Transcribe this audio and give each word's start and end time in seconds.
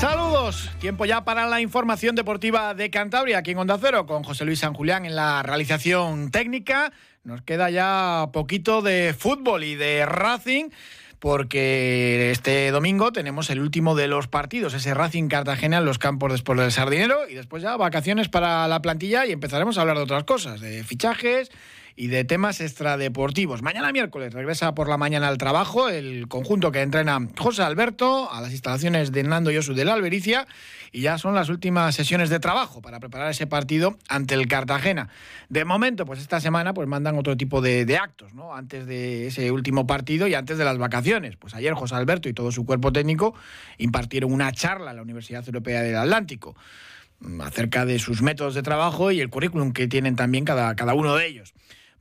Saludos, 0.00 0.70
tiempo 0.80 1.04
ya 1.06 1.24
para 1.24 1.46
la 1.46 1.60
información 1.60 2.14
deportiva 2.14 2.74
de 2.74 2.90
Cantabria 2.90 3.38
aquí 3.38 3.52
en 3.52 3.58
Onda 3.58 3.78
Cero 3.80 4.06
con 4.06 4.22
José 4.22 4.44
Luis 4.44 4.58
San 4.58 4.74
Julián 4.74 5.06
en 5.06 5.14
la 5.14 5.42
realización 5.42 6.30
técnica. 6.30 6.92
Nos 7.22 7.42
queda 7.42 7.70
ya 7.70 8.28
poquito 8.32 8.82
de 8.82 9.14
fútbol 9.16 9.64
y 9.64 9.76
de 9.76 10.04
Racing 10.04 10.70
porque 11.20 12.30
este 12.32 12.70
domingo 12.70 13.12
tenemos 13.12 13.48
el 13.48 13.60
último 13.60 13.94
de 13.94 14.08
los 14.08 14.28
partidos, 14.28 14.74
ese 14.74 14.92
Racing 14.92 15.28
Cartagena 15.28 15.78
en 15.78 15.86
los 15.86 15.98
campos 15.98 16.32
después 16.32 16.58
del 16.58 16.70
Sardinero 16.70 17.26
y 17.28 17.34
después 17.34 17.62
ya 17.62 17.76
vacaciones 17.78 18.28
para 18.28 18.68
la 18.68 18.82
plantilla 18.82 19.24
y 19.24 19.32
empezaremos 19.32 19.78
a 19.78 19.80
hablar 19.80 19.96
de 19.96 20.02
otras 20.02 20.24
cosas, 20.24 20.60
de 20.60 20.84
fichajes 20.84 21.50
y 21.96 22.08
de 22.08 22.24
temas 22.24 22.60
extradeportivos. 22.60 23.62
Mañana 23.62 23.92
miércoles 23.92 24.32
regresa 24.32 24.74
por 24.74 24.88
la 24.88 24.96
mañana 24.96 25.28
al 25.28 25.38
trabajo 25.38 25.88
el 25.88 26.26
conjunto 26.28 26.72
que 26.72 26.82
entrena 26.82 27.18
José 27.38 27.62
Alberto 27.62 28.32
a 28.32 28.40
las 28.40 28.52
instalaciones 28.52 29.12
de 29.12 29.22
Nando 29.22 29.50
Yosu 29.50 29.74
de 29.74 29.84
la 29.84 29.94
Albericia 29.94 30.46
y 30.90 31.02
ya 31.02 31.18
son 31.18 31.34
las 31.34 31.48
últimas 31.48 31.94
sesiones 31.94 32.30
de 32.30 32.40
trabajo 32.40 32.82
para 32.82 33.00
preparar 33.00 33.30
ese 33.30 33.46
partido 33.46 33.96
ante 34.08 34.34
el 34.34 34.48
Cartagena. 34.48 35.08
De 35.48 35.64
momento, 35.64 36.04
pues 36.04 36.20
esta 36.20 36.40
semana 36.40 36.74
pues 36.74 36.88
mandan 36.88 37.16
otro 37.16 37.36
tipo 37.36 37.60
de, 37.60 37.84
de 37.84 37.96
actos, 37.96 38.34
¿no? 38.34 38.54
Antes 38.54 38.86
de 38.86 39.28
ese 39.28 39.50
último 39.52 39.86
partido 39.86 40.26
y 40.26 40.34
antes 40.34 40.58
de 40.58 40.64
las 40.64 40.78
vacaciones. 40.78 41.36
Pues 41.36 41.54
ayer 41.54 41.74
José 41.74 41.94
Alberto 41.94 42.28
y 42.28 42.32
todo 42.32 42.50
su 42.50 42.64
cuerpo 42.64 42.92
técnico 42.92 43.34
impartieron 43.78 44.32
una 44.32 44.50
charla 44.52 44.90
en 44.90 44.96
la 44.96 45.02
Universidad 45.02 45.44
Europea 45.46 45.82
del 45.82 45.96
Atlántico 45.96 46.56
mm, 47.20 47.40
acerca 47.40 47.84
de 47.86 47.98
sus 47.98 48.22
métodos 48.22 48.54
de 48.54 48.62
trabajo 48.62 49.12
y 49.12 49.20
el 49.20 49.30
currículum 49.30 49.72
que 49.72 49.86
tienen 49.86 50.16
también 50.16 50.44
cada, 50.44 50.74
cada 50.74 50.94
uno 50.94 51.14
de 51.14 51.26
ellos. 51.26 51.54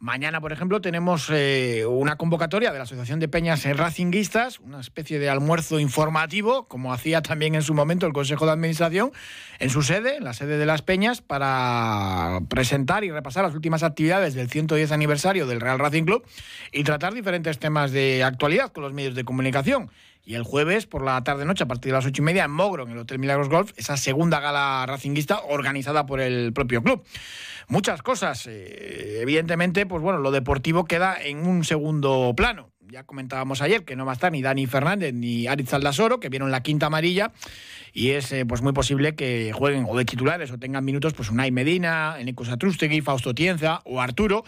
Mañana, 0.04 0.42
por 0.42 0.52
ejemplo, 0.52 0.82
tenemos 0.82 1.30
eh, 1.30 1.86
una 1.88 2.18
convocatoria 2.18 2.73
de 2.73 2.78
la 2.78 2.84
Asociación 2.84 3.22
de 3.22 3.30
Peñas 3.30 3.64
Racinguistas, 3.64 4.60
una 4.60 4.82
especie 4.82 5.18
de 5.18 5.30
almuerzo 5.30 5.80
informativo, 5.80 6.68
como 6.68 6.92
hacía 6.92 7.22
también 7.22 7.56
en 7.56 7.62
su 7.62 7.73
momento 7.73 8.06
el 8.06 8.12
Consejo 8.12 8.45
de 8.45 8.52
Administración, 8.52 9.14
en 9.60 9.70
su 9.70 9.82
sede, 9.82 10.18
en 10.18 10.26
la 10.26 10.34
sede 10.34 10.58
de 10.58 10.66
las 10.66 10.82
Peñas, 10.82 11.22
para 11.22 12.42
presentar 12.50 13.06
y 13.06 13.12
repasar 13.12 13.45
las 13.45 13.56
últimas 13.56 13.82
actividades 13.82 14.34
del 14.34 14.50
110 14.50 14.92
aniversario 14.92 15.48
del 15.48 15.62
Real 15.62 15.80
Racing 15.80 16.04
Club 16.04 16.26
y 16.73 16.84
tratar 16.84 17.14
diferentes 17.14 17.58
temas 17.58 17.94
de 17.94 18.26
actualidad 18.26 18.73
con 18.73 18.84
los 18.84 18.92
medios 18.92 19.16
de 19.16 19.23
comunicación. 19.23 19.90
Y 20.26 20.36
el 20.36 20.44
jueves, 20.44 20.86
por 20.86 21.04
la 21.04 21.22
tarde-noche, 21.22 21.66
a 21.66 21.68
partir 21.68 21.92
de 21.92 21.98
las 21.98 22.06
ocho 22.06 22.22
y 22.22 22.26
media, 22.26 22.46
en 22.46 22.52
Mogro, 22.52 22.84
en 22.84 22.92
el 22.92 22.98
Hotel 22.98 23.20
Milagros 23.20 23.50
Golf, 23.50 23.74
esa 23.76 23.98
segunda 23.98 24.40
gala 24.40 24.86
racinguista 24.88 25.42
organizada 25.42 26.06
por 26.06 26.22
el 26.22 26.54
propio 26.54 26.82
club. 26.82 27.04
Muchas 27.68 28.02
cosas. 28.02 28.48
Eh, 28.48 29.20
evidentemente, 29.22 29.86
pues 29.86 30.02
bueno, 30.02 30.20
lo 30.20 30.32
deportivo 30.32 30.86
queda 30.86 31.18
en 31.22 31.46
un 31.46 31.66
segundo 31.66 32.34
plano. 32.38 32.72
Ya 32.88 33.04
comentábamos 33.04 33.62
ayer 33.62 33.84
que 33.84 33.96
no 33.98 34.06
va 34.06 34.12
a 34.12 34.16
estar 34.16 34.32
ni 34.32 34.42
Dani 34.42 34.66
Fernández 34.66 35.14
ni 35.14 35.48
Aritz 35.48 35.74
Aldasoro, 35.74 36.20
que 36.20 36.30
vieron 36.30 36.52
la 36.52 36.64
quinta 36.64 36.86
amarilla, 36.86 37.32
y 37.92 38.12
es 38.12 38.32
eh, 38.32 38.46
pues 38.46 38.62
muy 38.62 38.72
posible 38.72 39.16
que 39.16 39.52
jueguen 39.52 39.86
o 39.90 39.98
de 39.98 40.06
titulares 40.06 40.52
o 40.52 40.58
tengan 40.58 40.86
minutos 40.86 41.14
pues 41.14 41.32
Unai 41.32 41.52
Medina, 41.52 42.16
Eneko 42.20 42.46
Satrustegui, 42.46 43.02
Fausto 43.02 43.34
Tienza 43.34 43.82
o 43.86 44.00
Arturo 44.00 44.46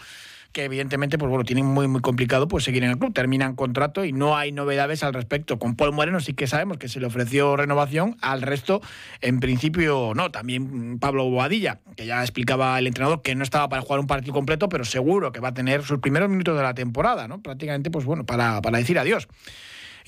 que 0.56 0.64
evidentemente 0.64 1.18
pues 1.18 1.28
bueno, 1.28 1.44
tienen 1.44 1.66
muy 1.66 1.86
muy 1.86 2.00
complicado 2.00 2.48
pues 2.48 2.64
seguir 2.64 2.82
en 2.82 2.88
el 2.88 2.98
club, 2.98 3.12
terminan 3.12 3.56
contrato 3.56 4.06
y 4.06 4.14
no 4.14 4.38
hay 4.38 4.52
novedades 4.52 5.02
al 5.02 5.12
respecto. 5.12 5.58
Con 5.58 5.76
Paul 5.76 5.92
Moreno 5.92 6.18
sí 6.18 6.32
que 6.32 6.46
sabemos 6.46 6.78
que 6.78 6.88
se 6.88 6.98
le 6.98 7.04
ofreció 7.04 7.56
renovación, 7.56 8.16
al 8.22 8.40
resto 8.40 8.80
en 9.20 9.38
principio 9.38 10.12
no, 10.16 10.30
también 10.30 10.98
Pablo 10.98 11.28
Boadilla, 11.28 11.80
que 11.94 12.06
ya 12.06 12.22
explicaba 12.22 12.78
el 12.78 12.86
entrenador 12.86 13.20
que 13.20 13.34
no 13.34 13.44
estaba 13.44 13.68
para 13.68 13.82
jugar 13.82 14.00
un 14.00 14.06
partido 14.06 14.32
completo, 14.32 14.70
pero 14.70 14.86
seguro 14.86 15.30
que 15.30 15.40
va 15.40 15.48
a 15.48 15.54
tener 15.54 15.82
sus 15.82 15.98
primeros 15.98 16.30
minutos 16.30 16.56
de 16.56 16.62
la 16.62 16.72
temporada, 16.72 17.28
¿no? 17.28 17.42
Prácticamente 17.42 17.90
pues 17.90 18.06
bueno, 18.06 18.24
para, 18.24 18.62
para 18.62 18.78
decir 18.78 18.98
adiós. 18.98 19.28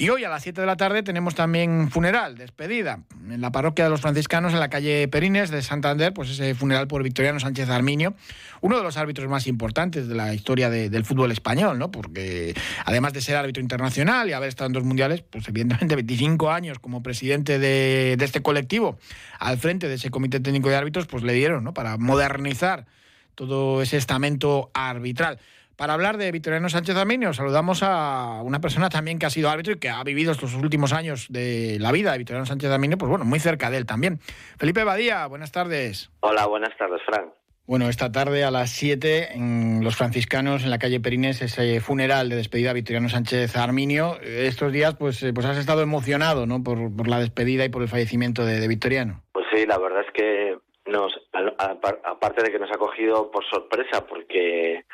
Y 0.01 0.11
hoy 0.11 0.23
a 0.23 0.29
las 0.29 0.45
7 0.45 0.61
de 0.61 0.67
la 0.69 0.77
tarde 0.77 1.03
tenemos 1.03 1.35
también 1.35 1.91
funeral, 1.91 2.39
despedida, 2.39 3.01
en 3.29 3.41
la 3.41 3.51
parroquia 3.51 3.83
de 3.83 3.91
los 3.91 4.01
franciscanos 4.01 4.53
en 4.53 4.61
la 4.61 4.71
calle 4.71 5.09
Perines 5.09 5.51
de 5.51 5.61
Santander, 5.61 6.15
pues 6.15 6.31
ese 6.31 6.55
funeral 6.55 6.87
por 6.87 7.03
Victoriano 7.03 7.41
Sánchez 7.41 7.69
Arminio, 7.69 8.15
uno 8.61 8.77
de 8.77 8.85
los 8.85 8.97
árbitros 8.97 9.29
más 9.29 9.49
importantes 9.49 10.07
de 10.07 10.15
la 10.15 10.33
historia 10.33 10.71
del 10.71 11.05
fútbol 11.05 11.33
español, 11.33 11.81
¿no? 11.81 11.91
Porque 11.91 12.55
además 12.85 13.13
de 13.13 13.21
ser 13.23 13.35
árbitro 13.35 13.61
internacional 13.61 14.29
y 14.29 14.35
haber 14.35 14.51
estado 14.51 14.69
en 14.69 14.75
dos 14.75 14.85
mundiales, 14.85 15.23
pues 15.29 15.49
evidentemente 15.49 15.97
25 15.97 16.53
años 16.53 16.79
como 16.79 17.03
presidente 17.03 17.59
de, 17.59 18.15
de 18.17 18.25
este 18.25 18.41
colectivo 18.41 19.01
al 19.41 19.59
frente 19.59 19.89
de 19.89 19.95
ese 19.95 20.11
comité 20.11 20.39
técnico 20.39 20.69
de 20.69 20.77
árbitros, 20.77 21.09
pues 21.09 21.25
le 21.25 21.33
dieron, 21.33 21.65
¿no? 21.65 21.75
Para 21.75 21.97
modernizar 21.97 22.87
todo 23.35 23.83
ese 23.83 23.97
estamento 23.97 24.71
arbitral. 24.75 25.41
Para 25.79 25.95
hablar 25.95 26.17
de 26.17 26.33
Victoriano 26.33 26.69
Sánchez 26.69 26.97
Arminio, 26.97 27.33
saludamos 27.33 27.85
a 27.85 28.43
una 28.43 28.61
persona 28.61 28.89
también 28.89 29.21
que 29.21 29.27
ha 29.27 29.31
sido 29.31 29.49
árbitro 29.49 29.75
y 29.75 29.79
que 29.79 29.89
ha 29.89 30.03
vivido 30.03 30.33
estos 30.33 30.53
últimos 30.55 30.93
años 30.93 31.29
de 31.31 31.77
la 31.79 31.93
vida 31.93 32.11
de 32.11 32.19
Victoriano 32.19 32.47
Sánchez 32.47 32.69
Arminio, 32.69 32.99
pues 32.99 33.09
bueno, 33.09 33.25
muy 33.25 33.39
cerca 33.39 33.71
de 33.71 33.77
él 33.77 33.87
también. 33.87 34.19
Felipe 34.59 34.83
Badía, 34.83 35.25
buenas 35.29 35.53
tardes. 35.53 36.11
Hola, 36.19 36.47
buenas 36.47 36.77
tardes, 36.77 37.01
Frank. 37.07 37.29
Bueno, 37.65 37.89
esta 37.89 38.11
tarde 38.11 38.43
a 38.43 38.51
las 38.51 38.71
7 38.71 39.35
en 39.35 39.85
Los 39.85 39.95
Franciscanos, 39.95 40.65
en 40.65 40.71
la 40.71 40.81
calle 40.81 40.99
Perines, 40.99 41.43
ese 41.43 41.81
funeral 41.81 42.29
de 42.29 42.35
despedida 42.35 42.71
a 42.71 42.73
Victoriano 42.73 43.09
Sánchez 43.09 43.55
Arminio. 43.55 44.19
Estos 44.21 44.73
días, 44.73 44.97
pues, 44.97 45.25
pues 45.33 45.47
has 45.47 45.59
estado 45.59 45.83
emocionado, 45.83 46.45
¿no? 46.47 46.61
Por, 46.61 46.97
por 46.97 47.07
la 47.07 47.21
despedida 47.21 47.65
y 47.65 47.69
por 47.69 47.83
el 47.83 47.89
fallecimiento 47.89 48.45
de, 48.45 48.59
de 48.59 48.67
Victoriano. 48.67 49.23
Pues 49.31 49.47
sí, 49.55 49.65
la 49.65 49.79
verdad 49.79 50.03
es 50.05 50.13
que 50.13 50.59
nos, 50.91 51.13
aparte 51.33 52.43
de 52.43 52.51
que 52.51 52.59
nos 52.59 52.73
ha 52.73 52.79
cogido 52.79 53.31
por 53.31 53.45
sorpresa, 53.45 54.05
porque 54.07 54.85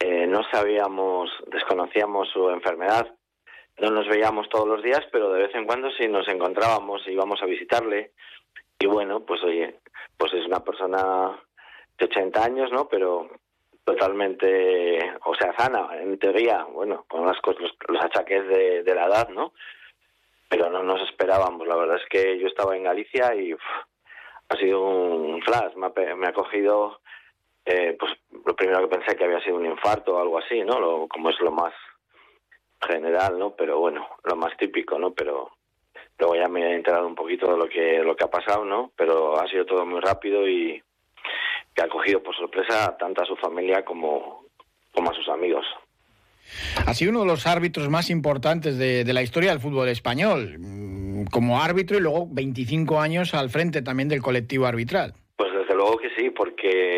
eh, 0.00 0.26
no 0.26 0.42
sabíamos, 0.50 1.30
desconocíamos 1.48 2.28
su 2.30 2.48
enfermedad, 2.50 3.14
no 3.78 3.90
nos 3.90 4.08
veíamos 4.08 4.48
todos 4.48 4.66
los 4.66 4.82
días, 4.82 5.02
pero 5.12 5.30
de 5.32 5.42
vez 5.42 5.54
en 5.54 5.66
cuando 5.66 5.90
sí 5.92 6.08
nos 6.08 6.26
encontrábamos, 6.28 7.06
íbamos 7.06 7.42
a 7.42 7.46
visitarle 7.46 8.12
y 8.78 8.86
bueno, 8.86 9.20
pues 9.20 9.42
oye, 9.42 9.80
pues 10.16 10.32
es 10.32 10.46
una 10.46 10.64
persona 10.64 11.38
de 11.98 12.04
80 12.06 12.42
años, 12.42 12.72
¿no? 12.72 12.88
Pero 12.88 13.28
totalmente, 13.84 14.98
o 15.24 15.34
sea, 15.34 15.54
sana, 15.56 15.90
en 16.00 16.18
teoría, 16.18 16.64
bueno, 16.64 17.04
con 17.06 17.26
las 17.26 17.36
los, 17.44 17.72
los 17.88 18.02
achaques 18.02 18.48
de, 18.48 18.94
la 18.94 19.06
edad, 19.06 19.28
¿no? 19.28 19.52
Pero 20.48 20.70
no 20.70 20.82
nos 20.82 21.02
esperábamos, 21.02 21.66
la 21.66 21.76
verdad 21.76 21.96
es 21.96 22.08
que 22.08 22.38
yo 22.38 22.46
estaba 22.46 22.74
en 22.74 22.84
Galicia 22.84 23.34
y 23.34 23.54
ha 24.48 24.56
sido 24.56 24.80
un 24.82 25.42
flash, 25.42 25.74
me 25.76 25.86
ha, 25.86 26.14
me 26.16 26.26
ha 26.26 26.32
cogido 26.32 27.00
eh, 27.70 27.96
pues 27.98 28.12
lo 28.44 28.56
primero 28.56 28.80
que 28.80 28.96
pensé 28.96 29.16
que 29.16 29.24
había 29.24 29.40
sido 29.40 29.56
un 29.56 29.66
infarto 29.66 30.14
o 30.14 30.20
algo 30.20 30.38
así, 30.38 30.60
¿no? 30.62 30.80
Lo, 30.80 31.06
como 31.06 31.30
es 31.30 31.38
lo 31.40 31.52
más 31.52 31.72
general, 32.84 33.38
¿no? 33.38 33.54
Pero 33.54 33.78
bueno, 33.78 34.08
lo 34.24 34.34
más 34.34 34.56
típico, 34.56 34.98
¿no? 34.98 35.12
Pero 35.12 35.52
luego 36.18 36.34
ya 36.34 36.48
me 36.48 36.62
he 36.62 36.74
enterado 36.74 37.06
un 37.06 37.14
poquito 37.14 37.52
de 37.52 37.58
lo 37.58 37.68
que 37.68 38.00
lo 38.02 38.16
que 38.16 38.24
ha 38.24 38.30
pasado, 38.30 38.64
¿no? 38.64 38.90
Pero 38.96 39.40
ha 39.40 39.46
sido 39.48 39.66
todo 39.66 39.86
muy 39.86 40.00
rápido 40.00 40.48
y 40.48 40.82
que 41.72 41.82
ha 41.82 41.88
cogido 41.88 42.20
por 42.22 42.34
sorpresa 42.34 42.96
tanto 42.98 43.22
a 43.22 43.26
su 43.26 43.36
familia 43.36 43.84
como, 43.84 44.46
como 44.92 45.10
a 45.10 45.14
sus 45.14 45.28
amigos. 45.28 45.64
Ha 46.86 46.94
sido 46.94 47.12
uno 47.12 47.20
de 47.20 47.26
los 47.26 47.46
árbitros 47.46 47.88
más 47.88 48.10
importantes 48.10 48.78
de, 48.78 49.04
de 49.04 49.12
la 49.12 49.22
historia 49.22 49.50
del 49.50 49.60
fútbol 49.60 49.88
español, 49.88 50.56
como 51.30 51.62
árbitro 51.62 51.98
y 51.98 52.00
luego 52.00 52.26
25 52.28 52.98
años 52.98 53.34
al 53.34 53.50
frente 53.50 53.82
también 53.82 54.08
del 54.08 54.22
colectivo 54.22 54.66
arbitral. 54.66 55.14
Pues 55.36 55.52
desde 55.52 55.74
luego 55.74 55.96
que 55.98 56.10
sí, 56.16 56.30
porque 56.30 56.89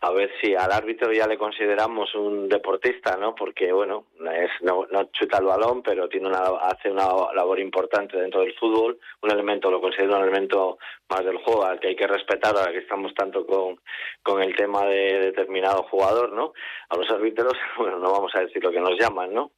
a 0.00 0.10
ver 0.12 0.30
si 0.40 0.54
al 0.54 0.70
árbitro 0.70 1.12
ya 1.12 1.26
le 1.26 1.36
consideramos 1.36 2.14
un 2.14 2.48
deportista, 2.48 3.16
¿no? 3.16 3.34
Porque, 3.34 3.72
bueno, 3.72 4.06
es, 4.32 4.50
no, 4.62 4.86
no 4.90 5.04
chuta 5.12 5.38
el 5.38 5.46
balón, 5.46 5.82
pero 5.82 6.08
tiene 6.08 6.28
una, 6.28 6.42
hace 6.62 6.90
una 6.90 7.06
labor 7.34 7.58
importante 7.58 8.16
dentro 8.16 8.42
del 8.42 8.54
fútbol, 8.54 8.98
un 9.22 9.30
elemento, 9.30 9.70
lo 9.70 9.80
considero 9.80 10.16
un 10.16 10.22
elemento 10.22 10.78
más 11.08 11.24
del 11.24 11.38
juego, 11.38 11.64
al 11.64 11.80
que 11.80 11.88
hay 11.88 11.96
que 11.96 12.06
respetar, 12.06 12.56
ahora 12.56 12.70
que 12.70 12.78
estamos 12.78 13.12
tanto 13.12 13.44
con, 13.44 13.80
con 14.22 14.40
el 14.40 14.54
tema 14.54 14.84
de 14.86 15.18
determinado 15.20 15.82
jugador, 15.84 16.32
¿no? 16.32 16.52
A 16.90 16.96
los 16.96 17.10
árbitros, 17.10 17.54
bueno, 17.76 17.98
no 17.98 18.12
vamos 18.12 18.32
a 18.36 18.40
decir 18.40 18.62
lo 18.62 18.70
que 18.70 18.80
nos 18.80 18.98
llaman, 18.98 19.34
¿no? 19.34 19.50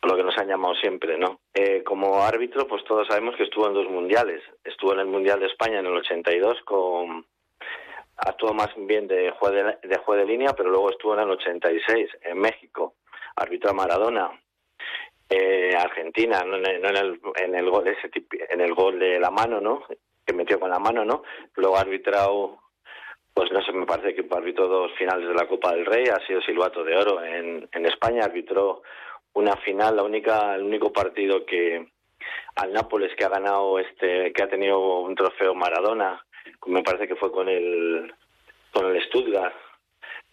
lo 0.00 0.16
que 0.16 0.22
nos 0.22 0.38
han 0.38 0.46
llamado 0.46 0.76
siempre, 0.76 1.18
¿no? 1.18 1.40
Eh, 1.52 1.82
como 1.82 2.22
árbitro, 2.22 2.68
pues 2.68 2.84
todos 2.84 3.08
sabemos 3.08 3.34
que 3.34 3.42
estuvo 3.42 3.66
en 3.66 3.74
dos 3.74 3.88
mundiales. 3.88 4.42
Estuvo 4.62 4.92
en 4.92 5.00
el 5.00 5.06
Mundial 5.06 5.40
de 5.40 5.46
España 5.46 5.80
en 5.80 5.86
el 5.86 5.96
82 5.96 6.60
con 6.64 7.26
actuó 8.18 8.52
más 8.52 8.68
bien 8.76 9.06
de 9.06 9.30
juez 9.32 9.52
de, 9.52 9.88
de 9.88 9.96
juez 9.98 10.20
de 10.20 10.26
línea, 10.26 10.52
pero 10.54 10.70
luego 10.70 10.90
estuvo 10.90 11.14
en 11.14 11.20
el 11.20 11.30
86 11.30 12.08
en 12.22 12.38
México, 12.38 12.94
árbitro 13.36 13.70
a 13.70 13.74
Maradona. 13.74 14.30
Eh, 15.30 15.76
Argentina, 15.76 16.42
no 16.42 16.56
en, 16.56 16.66
el, 16.66 16.84
en 16.84 16.96
el, 16.96 17.20
en 17.36 17.54
el 17.54 17.70
gol 17.70 17.86
ese 17.86 18.08
tipo, 18.08 18.36
en 18.48 18.60
el 18.62 18.74
gol 18.74 18.98
de 18.98 19.20
la 19.20 19.30
mano, 19.30 19.60
¿no? 19.60 19.84
que 20.28 20.34
metió 20.34 20.60
con 20.60 20.68
la 20.68 20.78
mano, 20.78 21.06
¿no? 21.06 21.22
Luego 21.56 21.78
ha 21.78 21.80
arbitrado, 21.80 22.58
pues 23.32 23.50
no 23.50 23.62
sé, 23.62 23.72
me 23.72 23.86
parece 23.86 24.14
que 24.14 24.28
arbitró 24.30 24.68
dos 24.68 24.92
finales 24.98 25.26
de 25.26 25.34
la 25.34 25.48
Copa 25.48 25.72
del 25.72 25.86
Rey, 25.86 26.04
ha 26.04 26.24
sido 26.26 26.42
silbato 26.42 26.84
de 26.84 26.96
oro 26.96 27.24
en, 27.24 27.66
en 27.72 27.86
España, 27.86 28.24
arbitró 28.24 28.82
una 29.32 29.56
final, 29.56 29.96
la 29.96 30.02
única, 30.02 30.54
el 30.54 30.64
único 30.64 30.92
partido 30.92 31.46
que 31.46 31.88
al 32.56 32.72
Nápoles 32.74 33.14
que 33.16 33.24
ha 33.24 33.30
ganado 33.30 33.78
este, 33.78 34.32
que 34.34 34.42
ha 34.42 34.50
tenido 34.50 35.00
un 35.00 35.14
trofeo 35.14 35.54
Maradona, 35.54 36.22
me 36.66 36.82
parece 36.82 37.08
que 37.08 37.16
fue 37.16 37.30
con 37.32 37.48
el 37.48 38.12
con 38.72 38.86
el 38.86 39.02
Stuttgart 39.04 39.54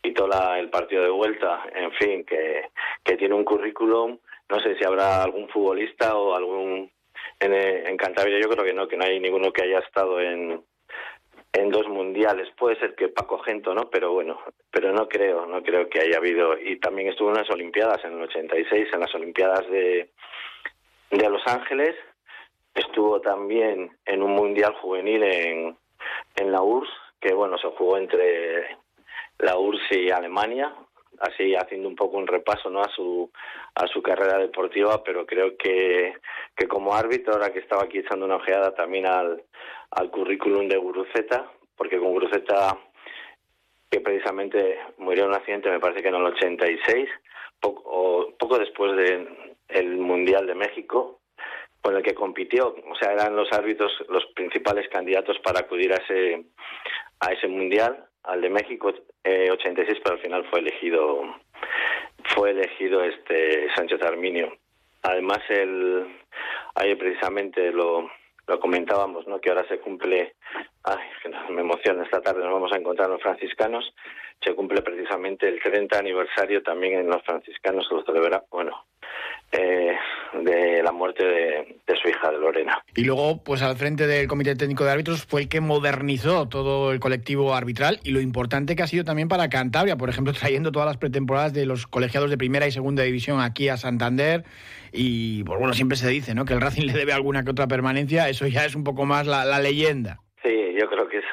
y 0.03 0.13
todo 0.13 0.29
el 0.55 0.69
partido 0.69 1.03
de 1.03 1.09
vuelta, 1.09 1.63
en 1.73 1.91
fin, 1.93 2.23
que, 2.25 2.69
que 3.03 3.17
tiene 3.17 3.33
un 3.33 3.43
currículum, 3.43 4.19
no 4.49 4.59
sé 4.59 4.75
si 4.77 4.85
habrá 4.85 5.23
algún 5.23 5.49
futbolista 5.49 6.15
o 6.15 6.35
algún 6.35 6.91
en, 7.39 7.53
en 7.53 7.97
Cantabria, 7.97 8.39
yo 8.39 8.49
creo 8.49 8.63
que 8.63 8.73
no, 8.73 8.87
que 8.87 8.97
no 8.97 9.05
hay 9.05 9.19
ninguno 9.19 9.51
que 9.51 9.63
haya 9.63 9.79
estado 9.79 10.21
en, 10.21 10.63
en 11.53 11.69
dos 11.69 11.87
mundiales. 11.87 12.49
Puede 12.57 12.77
ser 12.79 12.95
que 12.95 13.09
Paco 13.09 13.39
Gento, 13.39 13.73
¿no? 13.73 13.89
Pero 13.89 14.13
bueno, 14.13 14.39
pero 14.71 14.91
no 14.91 15.07
creo, 15.07 15.45
no 15.45 15.63
creo 15.63 15.89
que 15.89 16.01
haya 16.01 16.17
habido. 16.17 16.57
Y 16.57 16.79
también 16.79 17.09
estuvo 17.09 17.29
en 17.29 17.37
las 17.37 17.49
Olimpiadas 17.49 18.03
en 18.05 18.13
el 18.13 18.23
86, 18.23 18.87
en 18.93 18.99
las 18.99 19.13
Olimpiadas 19.15 19.67
de, 19.69 20.09
de 21.11 21.29
Los 21.29 21.45
Ángeles. 21.47 21.95
Estuvo 22.73 23.21
también 23.21 23.97
en 24.05 24.21
un 24.21 24.31
mundial 24.31 24.73
juvenil 24.75 25.23
en, 25.23 25.77
en 26.35 26.51
la 26.51 26.61
URSS, 26.61 26.91
que 27.19 27.33
bueno, 27.33 27.57
se 27.57 27.67
jugó 27.69 27.97
entre 27.97 28.77
la 29.39 29.57
URSS 29.57 29.97
y 29.97 30.11
Alemania, 30.11 30.73
así 31.19 31.55
haciendo 31.55 31.87
un 31.87 31.95
poco 31.95 32.17
un 32.17 32.27
repaso 32.27 32.69
no 32.69 32.81
a 32.81 32.89
su 32.89 33.31
a 33.75 33.87
su 33.87 34.01
carrera 34.01 34.37
deportiva 34.37 35.03
pero 35.03 35.25
creo 35.25 35.55
que, 35.57 36.13
que 36.55 36.67
como 36.67 36.93
árbitro 36.93 37.33
ahora 37.33 37.51
que 37.51 37.59
estaba 37.59 37.83
aquí 37.83 37.99
echando 37.99 38.25
una 38.25 38.35
ojeada 38.35 38.73
también 38.73 39.05
al, 39.05 39.43
al 39.91 40.11
currículum 40.11 40.67
de 40.67 40.77
Guruceta 40.77 41.49
porque 41.75 41.99
con 41.99 42.11
Guruceta 42.11 42.77
que 43.89 44.01
precisamente 44.01 44.79
murió 44.97 45.23
en 45.23 45.29
un 45.29 45.35
accidente 45.35 45.69
me 45.69 45.79
parece 45.79 46.01
que 46.01 46.09
en 46.09 46.15
el 46.15 46.25
86 46.25 47.09
poco, 47.59 47.81
o 47.85 48.31
poco 48.37 48.57
después 48.59 48.95
del 48.95 49.55
el 49.69 49.97
mundial 49.97 50.45
de 50.47 50.55
México 50.55 51.19
con 51.85 51.95
el 51.95 52.01
que 52.01 52.15
compitió 52.15 52.75
o 52.89 52.95
sea 52.95 53.13
eran 53.13 53.35
los 53.35 53.51
árbitros 53.51 53.91
los 54.09 54.25
principales 54.33 54.89
candidatos 54.89 55.37
para 55.43 55.59
acudir 55.59 55.93
a 55.93 55.97
ese 55.97 56.43
a 57.19 57.31
ese 57.31 57.47
mundial 57.47 58.07
al 58.23 58.41
de 58.41 58.49
México 58.49 58.91
eh, 59.23 59.49
86, 59.51 59.99
pero 60.03 60.15
al 60.15 60.21
final 60.21 60.45
fue 60.49 60.61
elegido 60.61 61.21
fue 62.33 62.49
elegido 62.49 63.03
este 63.03 63.67
Sánchez 63.75 64.01
Arminio. 64.01 64.57
Además, 65.03 65.39
el 65.49 66.07
ahí 66.73 66.95
precisamente 66.95 67.71
lo, 67.71 68.09
lo 68.47 68.59
comentábamos, 68.59 69.27
¿no? 69.27 69.39
Que 69.39 69.49
ahora 69.49 69.67
se 69.67 69.79
cumple, 69.79 70.33
ay, 70.85 70.99
me 71.49 71.61
emociona, 71.61 72.03
esta 72.03 72.21
tarde 72.21 72.43
nos 72.43 72.53
vamos 72.53 72.71
a 72.71 72.77
encontrar 72.77 73.09
los 73.09 73.21
franciscanos, 73.21 73.93
se 74.43 74.53
cumple 74.53 74.81
precisamente 74.81 75.47
el 75.47 75.59
30 75.59 75.97
aniversario 75.97 76.61
también 76.61 76.99
en 76.99 77.07
los 77.07 77.23
franciscanos, 77.23 77.87
que 77.89 77.95
lo 77.95 78.03
celebra, 78.03 78.43
bueno, 78.51 78.85
eh, 79.51 79.93
de 80.43 80.83
la 80.83 80.91
muerte 80.91 81.23
de, 81.23 81.95
su 82.01 82.09
hija, 82.09 82.29
de 82.29 82.37
Lorena. 82.37 82.83
Y 82.95 83.05
luego, 83.05 83.43
pues 83.43 83.61
al 83.61 83.77
frente 83.77 84.05
del 84.05 84.27
Comité 84.27 84.55
Técnico 84.55 84.83
de 84.83 84.91
Árbitros 84.91 85.25
fue 85.25 85.41
el 85.41 85.49
que 85.49 85.61
modernizó 85.61 86.47
todo 86.49 86.91
el 86.91 86.99
colectivo 86.99 87.55
arbitral 87.55 87.99
y 88.03 88.11
lo 88.11 88.19
importante 88.21 88.75
que 88.75 88.83
ha 88.83 88.87
sido 88.87 89.03
también 89.05 89.27
para 89.27 89.49
Cantabria, 89.49 89.95
por 89.95 90.09
ejemplo, 90.09 90.33
trayendo 90.39 90.71
todas 90.71 90.87
las 90.87 90.97
pretemporadas 90.97 91.53
de 91.53 91.65
los 91.65 91.87
colegiados 91.87 92.29
de 92.29 92.37
primera 92.37 92.67
y 92.67 92.71
segunda 92.71 93.03
división 93.03 93.39
aquí 93.39 93.69
a 93.69 93.77
Santander. 93.77 94.43
Y 94.91 95.43
pues, 95.45 95.57
bueno, 95.57 95.73
siempre 95.73 95.97
se 95.97 96.09
dice 96.09 96.35
¿no? 96.35 96.45
que 96.45 96.53
el 96.53 96.61
Racing 96.61 96.85
le 96.85 96.93
debe 96.93 97.13
alguna 97.13 97.43
que 97.43 97.51
otra 97.51 97.67
permanencia, 97.67 98.29
eso 98.29 98.45
ya 98.47 98.65
es 98.65 98.75
un 98.75 98.83
poco 98.83 99.05
más 99.05 99.25
la 99.25 99.59
leyenda. 99.59 100.19
Yo 100.75 100.89
creo 100.89 101.07
que 101.07 101.17
eso 101.17 101.27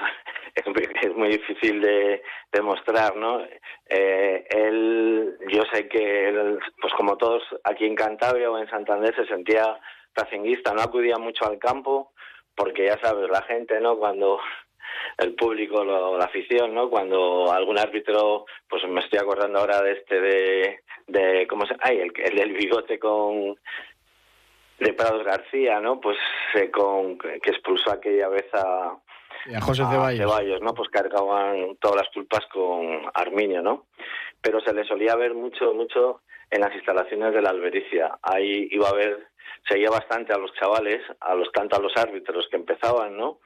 es 1.02 1.14
muy 1.16 1.28
difícil 1.28 1.80
de 1.80 2.22
demostrar, 2.52 3.16
¿no? 3.16 3.40
Eh, 3.88 4.46
él, 4.50 5.38
yo 5.48 5.62
sé 5.72 5.88
que 5.88 6.28
él, 6.28 6.58
pues 6.80 6.92
como 6.94 7.16
todos 7.16 7.42
aquí 7.64 7.86
en 7.86 7.94
Cantabria 7.94 8.50
o 8.50 8.58
en 8.58 8.68
Santander 8.68 9.14
se 9.14 9.26
sentía 9.26 9.78
racinguista, 10.14 10.72
no 10.74 10.82
acudía 10.82 11.16
mucho 11.18 11.46
al 11.46 11.58
campo 11.58 12.12
porque 12.54 12.86
ya 12.86 12.98
sabes, 13.00 13.30
la 13.30 13.42
gente, 13.42 13.80
¿no? 13.80 13.96
Cuando 13.98 14.38
el 15.18 15.34
público, 15.34 15.84
lo, 15.84 16.18
la 16.18 16.26
afición, 16.26 16.74
¿no? 16.74 16.90
Cuando 16.90 17.50
algún 17.50 17.78
árbitro, 17.78 18.46
pues 18.68 18.86
me 18.88 19.00
estoy 19.00 19.18
acordando 19.18 19.58
ahora 19.58 19.82
de 19.82 19.92
este 19.92 20.20
de, 20.20 20.80
de 21.06 21.46
¿cómo 21.46 21.66
se? 21.66 21.74
Ay, 21.80 22.00
el, 22.00 22.12
el 22.16 22.36
del 22.36 22.52
bigote 22.52 22.98
con 22.98 23.56
de 24.78 24.92
Prados 24.94 25.24
García, 25.24 25.80
¿no? 25.80 26.00
Pues 26.00 26.18
eh, 26.54 26.70
con 26.70 27.18
que 27.18 27.50
expulsó 27.50 27.92
aquella 27.92 28.28
vez 28.28 28.46
a 28.52 28.96
y 29.46 29.54
a 29.54 29.60
José 29.60 29.84
Ceballos. 29.90 30.20
Ceballos, 30.20 30.60
¿no? 30.62 30.74
Pues 30.74 30.88
cargaban 30.90 31.76
todas 31.80 31.96
las 31.96 32.08
culpas 32.12 32.46
con 32.52 33.02
Arminio, 33.14 33.62
¿no? 33.62 33.86
Pero 34.40 34.60
se 34.60 34.72
le 34.72 34.84
solía 34.84 35.16
ver 35.16 35.34
mucho, 35.34 35.72
mucho 35.74 36.22
en 36.50 36.60
las 36.60 36.74
instalaciones 36.74 37.32
de 37.32 37.42
la 37.42 37.50
Albericia. 37.50 38.18
Ahí 38.22 38.68
iba 38.70 38.88
a 38.88 38.94
ver, 38.94 39.28
seguía 39.68 39.90
bastante 39.90 40.32
a 40.32 40.38
los 40.38 40.52
chavales, 40.54 41.02
a 41.20 41.34
los 41.34 41.50
tanto 41.52 41.76
a 41.76 41.80
los 41.80 41.96
árbitros 41.96 42.46
que 42.50 42.56
empezaban, 42.56 43.16
¿no? 43.16 43.38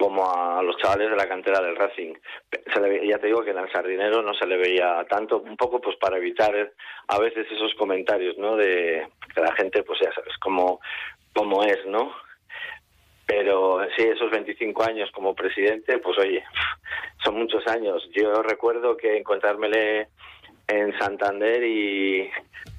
como 0.00 0.24
a 0.32 0.62
los 0.62 0.78
chavales 0.78 1.10
de 1.10 1.16
la 1.16 1.28
cantera 1.28 1.60
del 1.60 1.76
Racing. 1.76 2.14
Se 2.72 2.80
le, 2.80 3.06
ya 3.06 3.18
te 3.18 3.26
digo 3.26 3.44
que 3.44 3.50
en 3.50 3.58
el 3.58 3.70
sardinero 3.70 4.22
no 4.22 4.32
se 4.32 4.46
le 4.46 4.56
veía 4.56 5.04
tanto, 5.10 5.40
un 5.40 5.58
poco 5.58 5.78
pues 5.78 5.96
para 5.96 6.16
evitar 6.16 6.72
a 7.08 7.18
veces 7.18 7.46
esos 7.50 7.74
comentarios, 7.74 8.38
¿no? 8.38 8.56
De 8.56 9.06
que 9.34 9.40
la 9.42 9.52
gente, 9.52 9.82
pues 9.82 10.00
ya 10.00 10.10
sabes 10.14 10.32
cómo, 10.40 10.80
cómo 11.34 11.62
es, 11.64 11.84
¿no? 11.84 12.14
Pero 13.30 13.78
sí, 13.96 14.02
esos 14.02 14.28
25 14.28 14.82
años 14.82 15.08
como 15.12 15.36
presidente, 15.36 15.98
pues 15.98 16.18
oye, 16.18 16.42
son 17.24 17.36
muchos 17.36 17.64
años. 17.68 18.02
Yo 18.12 18.42
recuerdo 18.42 18.96
que 18.96 19.16
encontrármele 19.16 20.08
en 20.66 20.98
Santander 20.98 21.62
y 21.62 22.28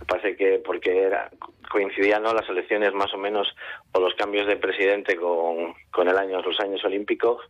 parece 0.05 0.35
que 0.35 0.59
porque 0.59 1.03
era 1.03 1.29
coincidían 1.71 2.23
¿no? 2.23 2.33
las 2.33 2.49
elecciones 2.49 2.93
más 2.93 3.13
o 3.13 3.17
menos 3.17 3.47
o 3.93 4.01
los 4.01 4.13
cambios 4.15 4.45
de 4.45 4.57
presidente 4.57 5.15
con, 5.15 5.73
con 5.89 6.09
el 6.09 6.17
año 6.17 6.41
los 6.41 6.59
años 6.59 6.83
olímpicos 6.83 7.41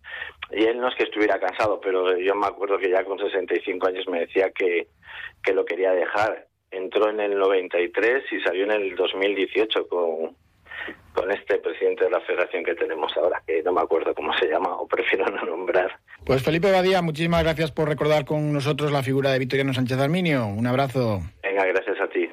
y 0.52 0.64
él 0.64 0.80
no 0.80 0.90
es 0.90 0.96
que 0.96 1.04
estuviera 1.04 1.40
cansado 1.40 1.80
pero 1.80 2.18
yo 2.18 2.36
me 2.36 2.48
acuerdo 2.48 2.78
que 2.78 2.90
ya 2.90 3.04
con 3.04 3.18
65 3.18 3.88
años 3.88 4.08
me 4.08 4.22
decía 4.22 4.52
que, 4.52 4.88
que 5.44 5.54
lo 5.54 5.66
quería 5.66 5.92
dejar 5.92 6.48
entró 6.70 7.10
en 7.10 7.20
el 7.20 7.38
93 7.38 8.24
y 8.32 8.42
salió 8.42 8.64
en 8.64 8.72
el 8.72 8.96
2018 8.96 9.88
con 9.88 10.36
con 11.22 11.32
este 11.32 11.60
presidente 11.60 12.06
de 12.06 12.10
la 12.10 12.20
federación 12.22 12.64
que 12.64 12.74
tenemos 12.74 13.16
ahora, 13.16 13.44
que 13.46 13.62
no 13.62 13.74
me 13.74 13.82
acuerdo 13.82 14.16
cómo 14.16 14.34
se 14.40 14.48
llama 14.48 14.70
o 14.76 14.88
prefiero 14.88 15.26
no 15.28 15.46
nombrar. 15.46 16.00
Pues 16.26 16.42
Felipe 16.42 16.72
Badía, 16.72 17.04
muchísimas 17.04 17.44
gracias 17.44 17.72
por 17.72 17.88
recordar 17.88 18.26
con 18.26 18.52
nosotros 18.52 18.92
la 18.92 19.04
figura 19.04 19.32
de 19.32 19.38
Victoriano 19.38 19.72
Sánchez 19.72 20.00
Arminio. 20.00 20.48
Un 20.48 20.66
abrazo. 20.66 21.22
Venga, 21.44 21.64
gracias 21.66 22.02
a 22.02 22.08
ti. 22.08 22.28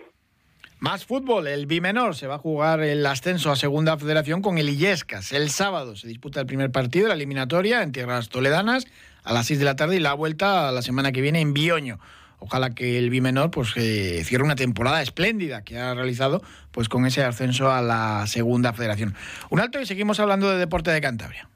Más 0.80 1.04
fútbol, 1.04 1.48
el 1.48 1.66
bimenor 1.66 2.14
se 2.14 2.26
va 2.26 2.36
a 2.36 2.38
jugar 2.38 2.80
el 2.80 3.04
ascenso 3.04 3.50
a 3.50 3.56
segunda 3.56 3.98
federación 3.98 4.40
con 4.40 4.56
el 4.56 4.70
Illescas. 4.70 5.32
El 5.32 5.50
sábado 5.50 5.94
se 5.94 6.08
disputa 6.08 6.40
el 6.40 6.46
primer 6.46 6.70
partido 6.70 7.04
de 7.04 7.08
la 7.08 7.14
eliminatoria 7.14 7.82
en 7.82 7.92
tierras 7.92 8.30
toledanas 8.30 8.86
a 9.22 9.34
las 9.34 9.48
6 9.48 9.58
de 9.58 9.64
la 9.66 9.76
tarde 9.76 9.96
y 9.96 10.00
la 10.00 10.14
vuelta 10.14 10.72
la 10.72 10.80
semana 10.80 11.12
que 11.12 11.20
viene 11.20 11.42
en 11.42 11.52
Bioño. 11.52 11.98
Ojalá 12.40 12.70
que 12.70 12.98
el 12.98 13.10
Bimenor 13.10 13.50
pues 13.50 13.72
eh, 13.76 14.22
cierre 14.24 14.44
una 14.44 14.56
temporada 14.56 15.02
espléndida 15.02 15.62
que 15.62 15.78
ha 15.78 15.94
realizado 15.94 16.42
pues 16.70 16.88
con 16.88 17.06
ese 17.06 17.24
ascenso 17.24 17.70
a 17.70 17.82
la 17.82 18.26
segunda 18.26 18.72
federación. 18.72 19.14
Un 19.50 19.60
alto 19.60 19.80
y 19.80 19.86
seguimos 19.86 20.20
hablando 20.20 20.50
de 20.50 20.58
deporte 20.58 20.90
de 20.90 21.00
Cantabria. 21.00 21.48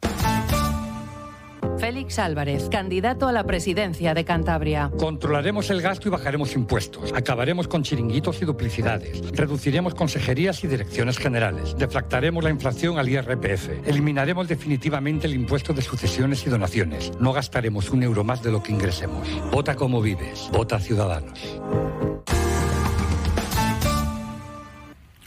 Félix 1.83 2.21
Álvarez, 2.21 2.69
candidato 2.69 3.27
a 3.27 3.33
la 3.33 3.43
presidencia 3.43 4.15
de 4.15 4.25
Cantabria. 4.25 4.93
Controlaremos 5.01 5.69
el 5.69 5.83
gasto 5.83 6.07
y 6.07 6.12
bajaremos 6.12 6.55
impuestos. 6.55 7.12
Acabaremos 7.12 7.67
con 7.67 7.83
chiringuitos 7.83 8.41
y 8.41 8.45
duplicidades. 8.45 9.21
Reduciremos 9.33 9.93
consejerías 9.93 10.62
y 10.62 10.69
direcciones 10.69 11.19
generales. 11.19 11.75
Deflactaremos 11.77 12.45
la 12.45 12.51
inflación 12.51 13.01
al 13.01 13.09
IRPF. 13.09 13.85
Eliminaremos 13.85 14.47
definitivamente 14.47 15.27
el 15.27 15.35
impuesto 15.35 15.73
de 15.73 15.83
sucesiones 15.83 16.47
y 16.47 16.51
donaciones. 16.51 17.11
No 17.19 17.33
gastaremos 17.33 17.91
un 17.91 18.05
euro 18.05 18.23
más 18.23 18.45
de 18.45 18.53
lo 18.53 18.62
que 18.62 18.71
ingresemos. 18.71 19.27
Vota 19.51 19.75
como 19.75 20.01
vives. 20.01 20.51
Vota 20.53 20.79
Ciudadanos. 20.79 21.41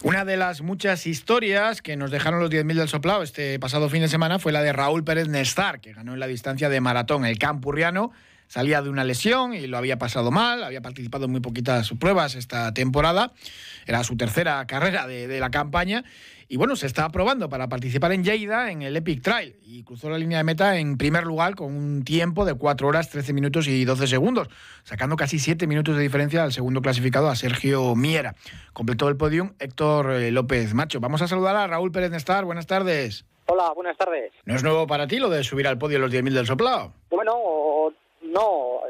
Una 0.06 0.24
de 0.24 0.38
las 0.38 0.62
muchas 0.62 1.08
historias 1.08 1.82
que 1.82 1.98
nos 1.98 2.12
dejaron 2.12 2.40
los 2.40 2.52
10.000 2.52 2.76
del 2.76 2.88
soplado 2.88 3.24
este 3.24 3.58
pasado 3.58 3.90
fin 3.90 4.02
de 4.02 4.08
semana 4.08 4.38
fue 4.38 4.52
la 4.52 4.62
de 4.62 4.72
Raúl 4.72 5.04
Pérez 5.04 5.30
Nestar, 5.30 5.82
que 5.82 5.94
ganó 5.94 6.14
en 6.14 6.20
la 6.20 6.28
distancia 6.28 6.70
de 6.70 6.80
maratón. 6.80 7.26
El 7.26 7.40
campurriano 7.40 8.12
salía 8.48 8.84
de 8.84 8.90
una 8.92 9.04
lesión 9.04 9.56
y 9.56 9.66
lo 9.66 9.80
había 9.80 9.98
pasado 9.98 10.30
mal, 10.30 10.64
había 10.64 10.82
participado 10.82 11.26
en 11.26 11.32
muy 11.32 11.40
poquitas 11.40 11.90
pruebas 12.00 12.36
esta 12.36 12.72
temporada, 12.72 13.34
era 13.88 14.04
su 14.04 14.16
tercera 14.16 14.64
carrera 14.68 15.08
de, 15.08 15.28
de 15.28 15.40
la 15.40 15.50
campaña 15.50 16.04
y 16.48 16.58
bueno, 16.58 16.76
se 16.76 16.86
está 16.86 17.10
probando 17.10 17.50
para 17.50 17.68
participar 17.68 18.12
en 18.12 18.24
Lleida 18.24 18.72
en 18.72 18.82
el 18.82 18.96
Epic 18.96 19.22
Trail 19.22 19.56
y 19.64 19.84
cruzó 19.84 20.10
la 20.10 20.18
línea 20.18 20.38
de 20.38 20.44
meta 20.44 20.78
en 20.78 20.98
primer 20.98 21.24
lugar 21.24 21.56
con 21.56 21.76
un 21.76 22.04
tiempo 22.04 22.46
de 22.46 22.54
4 22.54 22.88
horas 22.88 23.10
13 23.10 23.34
minutos 23.34 23.68
y 23.68 23.84
12 23.84 24.08
segundos, 24.08 24.50
sacando 24.84 25.16
casi 25.16 25.40
7 25.40 25.66
minutos 25.68 25.96
de 25.98 26.04
diferencia 26.04 26.44
al 26.44 26.52
segundo 26.52 26.82
clasificado, 26.82 27.30
a 27.30 27.36
Sergio 27.36 27.96
Miera. 27.96 28.36
Completó 28.74 29.08
el 29.10 29.18
podium 29.18 29.54
Héctor 29.60 30.12
eh, 30.12 30.32
López 30.32 30.74
Macho. 30.74 31.00
Vamos 31.00 31.22
a 31.22 31.28
saludar 31.28 31.56
a 31.56 31.68
Raúl 31.68 31.92
Pérez 31.92 32.12
Nestar. 32.12 32.46
Buenas 32.46 32.68
tardes. 32.68 33.26
Hola, 33.48 33.72
buenas 33.74 33.98
tardes. 33.98 34.32
¿No 34.46 34.56
es 34.56 34.64
nuevo 34.64 34.88
para 34.88 35.08
ti 35.08 35.18
lo 35.18 35.30
de 35.30 35.44
subir 35.44 35.68
al 35.68 35.78
podio 35.78 36.00
los 36.00 36.12
10.000 36.12 36.32
del 36.32 36.46
soplado? 36.46 36.94
Bueno, 37.10 37.94
no, 38.22 38.82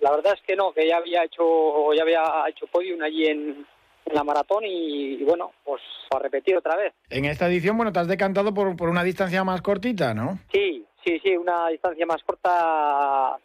la 0.00 0.10
verdad 0.10 0.34
es 0.34 0.42
que 0.46 0.54
no, 0.54 0.72
que 0.72 0.86
ya 0.86 0.98
había 0.98 1.24
hecho, 1.24 1.92
ya 1.94 2.02
había 2.02 2.22
hecho 2.48 2.66
podium 2.66 3.00
allí 3.02 3.26
en, 3.26 3.66
en 4.06 4.14
la 4.14 4.24
maratón 4.24 4.64
y, 4.64 5.14
y, 5.14 5.24
bueno, 5.24 5.52
pues 5.64 5.82
a 6.14 6.18
repetir 6.18 6.56
otra 6.56 6.76
vez. 6.76 6.92
En 7.10 7.24
esta 7.24 7.48
edición, 7.48 7.76
bueno, 7.76 7.92
te 7.92 8.00
has 8.00 8.08
decantado 8.08 8.52
por, 8.52 8.76
por 8.76 8.88
una 8.88 9.02
distancia 9.02 9.42
más 9.44 9.62
cortita, 9.62 10.14
¿no? 10.14 10.38
Sí, 10.52 10.84
sí, 11.04 11.20
sí, 11.22 11.36
una 11.36 11.68
distancia 11.68 12.06
más 12.06 12.22
corta 12.24 13.38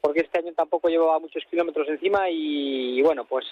porque 0.00 0.20
este 0.20 0.38
año 0.38 0.52
tampoco 0.54 0.88
llevaba 0.88 1.18
muchos 1.18 1.42
kilómetros 1.50 1.88
encima 1.88 2.30
y, 2.30 2.98
y 2.98 3.02
bueno, 3.02 3.24
pues 3.24 3.44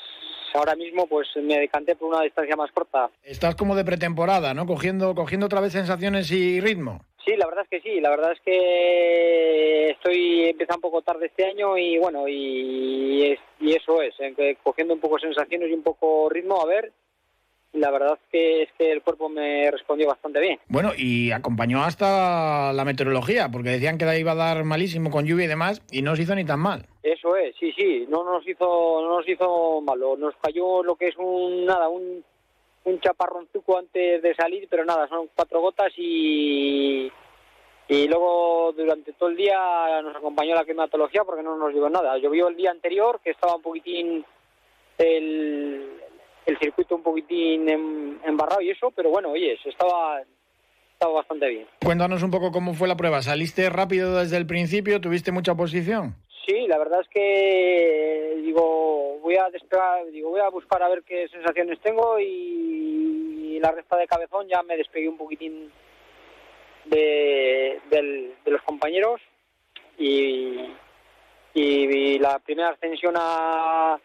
ahora 0.54 0.76
mismo 0.76 1.06
pues 1.08 1.26
me 1.42 1.58
decanté 1.58 1.96
por 1.96 2.08
una 2.08 2.22
distancia 2.22 2.54
más 2.54 2.70
corta. 2.70 3.10
Estás 3.24 3.56
como 3.56 3.74
de 3.74 3.84
pretemporada, 3.84 4.54
¿no? 4.54 4.66
Cogiendo, 4.66 5.14
cogiendo 5.14 5.46
otra 5.46 5.60
vez 5.60 5.72
sensaciones 5.72 6.30
y 6.30 6.60
ritmo. 6.60 7.00
Sí, 7.24 7.36
la 7.36 7.46
verdad 7.46 7.64
es 7.64 7.70
que 7.70 7.80
sí, 7.80 8.00
la 8.00 8.10
verdad 8.10 8.32
es 8.32 8.40
que 8.40 9.90
estoy 9.90 10.50
empezando 10.50 10.76
un 10.88 10.92
poco 10.92 11.02
tarde 11.02 11.26
este 11.26 11.46
año 11.46 11.78
y 11.78 11.98
bueno, 11.98 12.28
y, 12.28 13.36
y 13.60 13.72
eso 13.72 14.02
es, 14.02 14.14
cogiendo 14.62 14.94
un 14.94 15.00
poco 15.00 15.18
sensaciones 15.18 15.70
y 15.70 15.72
un 15.72 15.82
poco 15.82 16.28
ritmo, 16.28 16.60
a 16.60 16.66
ver, 16.66 16.92
la 17.74 17.90
verdad 17.90 18.18
que 18.30 18.62
es 18.62 18.68
que 18.78 18.92
el 18.92 19.02
cuerpo 19.02 19.28
me 19.28 19.70
respondió 19.70 20.06
bastante 20.08 20.40
bien. 20.40 20.58
Bueno, 20.68 20.92
y 20.96 21.32
acompañó 21.32 21.82
hasta 21.82 22.72
la 22.72 22.84
meteorología, 22.84 23.48
porque 23.50 23.70
decían 23.70 23.98
que 23.98 24.04
la 24.04 24.18
iba 24.18 24.32
a 24.32 24.36
dar 24.36 24.64
malísimo 24.64 25.10
con 25.10 25.24
lluvia 25.24 25.46
y 25.46 25.48
demás, 25.48 25.82
y 25.90 26.02
no 26.02 26.14
se 26.16 26.22
hizo 26.22 26.34
ni 26.34 26.44
tan 26.44 26.60
mal. 26.60 26.86
Eso 27.02 27.36
es, 27.36 27.54
sí, 27.58 27.72
sí, 27.76 28.06
no 28.08 28.22
nos 28.24 28.46
hizo, 28.46 28.64
no 29.02 29.16
nos 29.16 29.28
hizo 29.28 29.80
malo, 29.80 30.16
nos 30.16 30.34
cayó 30.36 30.82
lo 30.82 30.94
que 30.96 31.08
es 31.08 31.16
un, 31.16 31.64
nada, 31.64 31.88
un, 31.88 32.24
un 32.84 33.00
chaparronzuco 33.00 33.78
antes 33.78 34.22
de 34.22 34.34
salir, 34.34 34.68
pero 34.68 34.84
nada, 34.84 35.08
son 35.08 35.28
cuatro 35.34 35.60
gotas 35.60 35.92
y, 35.96 37.10
y 37.88 38.08
luego 38.08 38.72
durante 38.76 39.12
todo 39.14 39.30
el 39.30 39.36
día 39.36 40.02
nos 40.02 40.16
acompañó 40.16 40.54
la 40.54 40.64
climatología 40.64 41.24
porque 41.24 41.42
no 41.42 41.56
nos 41.56 41.72
dio 41.72 41.88
nada. 41.88 42.16
Llovió 42.18 42.48
el 42.48 42.56
día 42.56 42.70
anterior, 42.70 43.20
que 43.24 43.30
estaba 43.30 43.56
un 43.56 43.62
poquitín 43.62 44.24
el, 44.98 46.00
el 46.46 46.58
circuito 46.58 46.94
un 46.96 47.02
poquitín 47.02 47.68
embarrado 48.24 48.60
y 48.60 48.70
eso, 48.70 48.90
pero 48.90 49.10
bueno, 49.10 49.30
oye, 49.30 49.58
estaba, 49.64 50.20
estaba 50.92 51.14
bastante 51.14 51.48
bien. 51.48 51.66
Cuéntanos 51.82 52.22
un 52.22 52.30
poco 52.30 52.52
cómo 52.52 52.74
fue 52.74 52.86
la 52.86 52.96
prueba. 52.96 53.22
¿Saliste 53.22 53.70
rápido 53.70 54.18
desde 54.18 54.36
el 54.36 54.46
principio? 54.46 55.00
¿Tuviste 55.00 55.32
mucha 55.32 55.52
oposición? 55.52 56.16
Sí, 56.46 56.66
la 56.66 56.78
verdad 56.78 57.00
es 57.00 57.08
que 57.08 58.40
digo, 58.42 59.18
voy 59.20 59.36
a 59.36 59.48
despegar, 59.48 60.04
digo, 60.10 60.30
voy 60.30 60.40
a 60.40 60.50
buscar 60.50 60.82
a 60.82 60.88
ver 60.88 61.02
qué 61.02 61.26
sensaciones 61.28 61.80
tengo 61.80 62.18
y, 62.20 63.58
la 63.60 63.70
recta 63.70 63.96
de 63.96 64.06
cabezón 64.06 64.46
ya 64.46 64.62
me 64.62 64.76
despegué 64.76 65.08
un 65.08 65.16
poquitín 65.16 65.72
de, 66.84 67.80
del, 67.88 68.34
de 68.44 68.50
los 68.50 68.60
compañeros 68.60 69.22
y, 69.96 70.58
y 71.54 72.18
la 72.18 72.40
primera 72.40 72.70
ascensión 72.70 73.14
a 73.16 73.98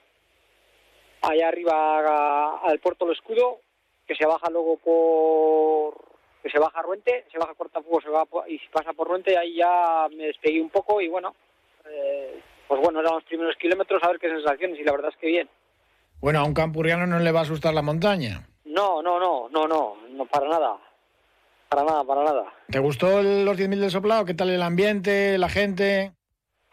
allá 1.21 1.47
arriba 1.47 2.59
al 2.59 2.79
puerto 2.79 3.05
del 3.05 3.15
escudo, 3.15 3.59
que 4.07 4.15
se 4.15 4.25
baja 4.25 4.49
luego 4.49 4.77
por 4.77 6.09
que 6.41 6.49
se 6.49 6.59
baja 6.59 6.81
Ruente, 6.81 7.25
se 7.29 7.37
baja 7.37 7.53
Cortafuego, 7.53 7.99
se 7.99 8.09
va 8.09 8.25
y 8.47 8.59
pasa 8.69 8.93
por 8.93 9.09
Ruente, 9.09 9.37
ahí 9.37 9.55
ya 9.55 10.07
me 10.15 10.27
despegué 10.27 10.61
un 10.61 10.69
poco 10.69 11.01
y 11.01 11.09
bueno, 11.09 11.35
eh, 11.91 12.39
pues 12.67 12.81
bueno, 12.81 12.99
eran 12.99 13.15
los 13.15 13.23
primeros 13.23 13.55
kilómetros 13.57 14.01
a 14.03 14.09
ver 14.09 14.19
qué 14.19 14.29
sensaciones 14.29 14.79
y 14.79 14.83
la 14.83 14.91
verdad 14.91 15.11
es 15.11 15.17
que 15.17 15.27
bien. 15.27 15.49
Bueno, 16.21 16.39
a 16.39 16.43
un 16.43 16.53
campurriano 16.53 17.07
no 17.07 17.19
le 17.19 17.31
va 17.31 17.39
a 17.39 17.43
asustar 17.43 17.73
la 17.73 17.81
montaña. 17.81 18.47
No, 18.65 19.01
no, 19.01 19.19
no, 19.19 19.49
no, 19.49 19.67
no, 19.67 19.95
no 20.09 20.25
para 20.25 20.47
nada. 20.47 20.77
Para 21.69 21.83
nada, 21.83 22.03
para 22.03 22.23
nada. 22.23 22.53
¿Te 22.69 22.79
gustó 22.79 23.21
los 23.21 23.57
10.000 23.57 23.79
del 23.79 23.91
soplado? 23.91 24.25
¿Qué 24.25 24.33
tal 24.33 24.49
el 24.49 24.61
ambiente, 24.61 25.37
la 25.37 25.49
gente? 25.49 26.13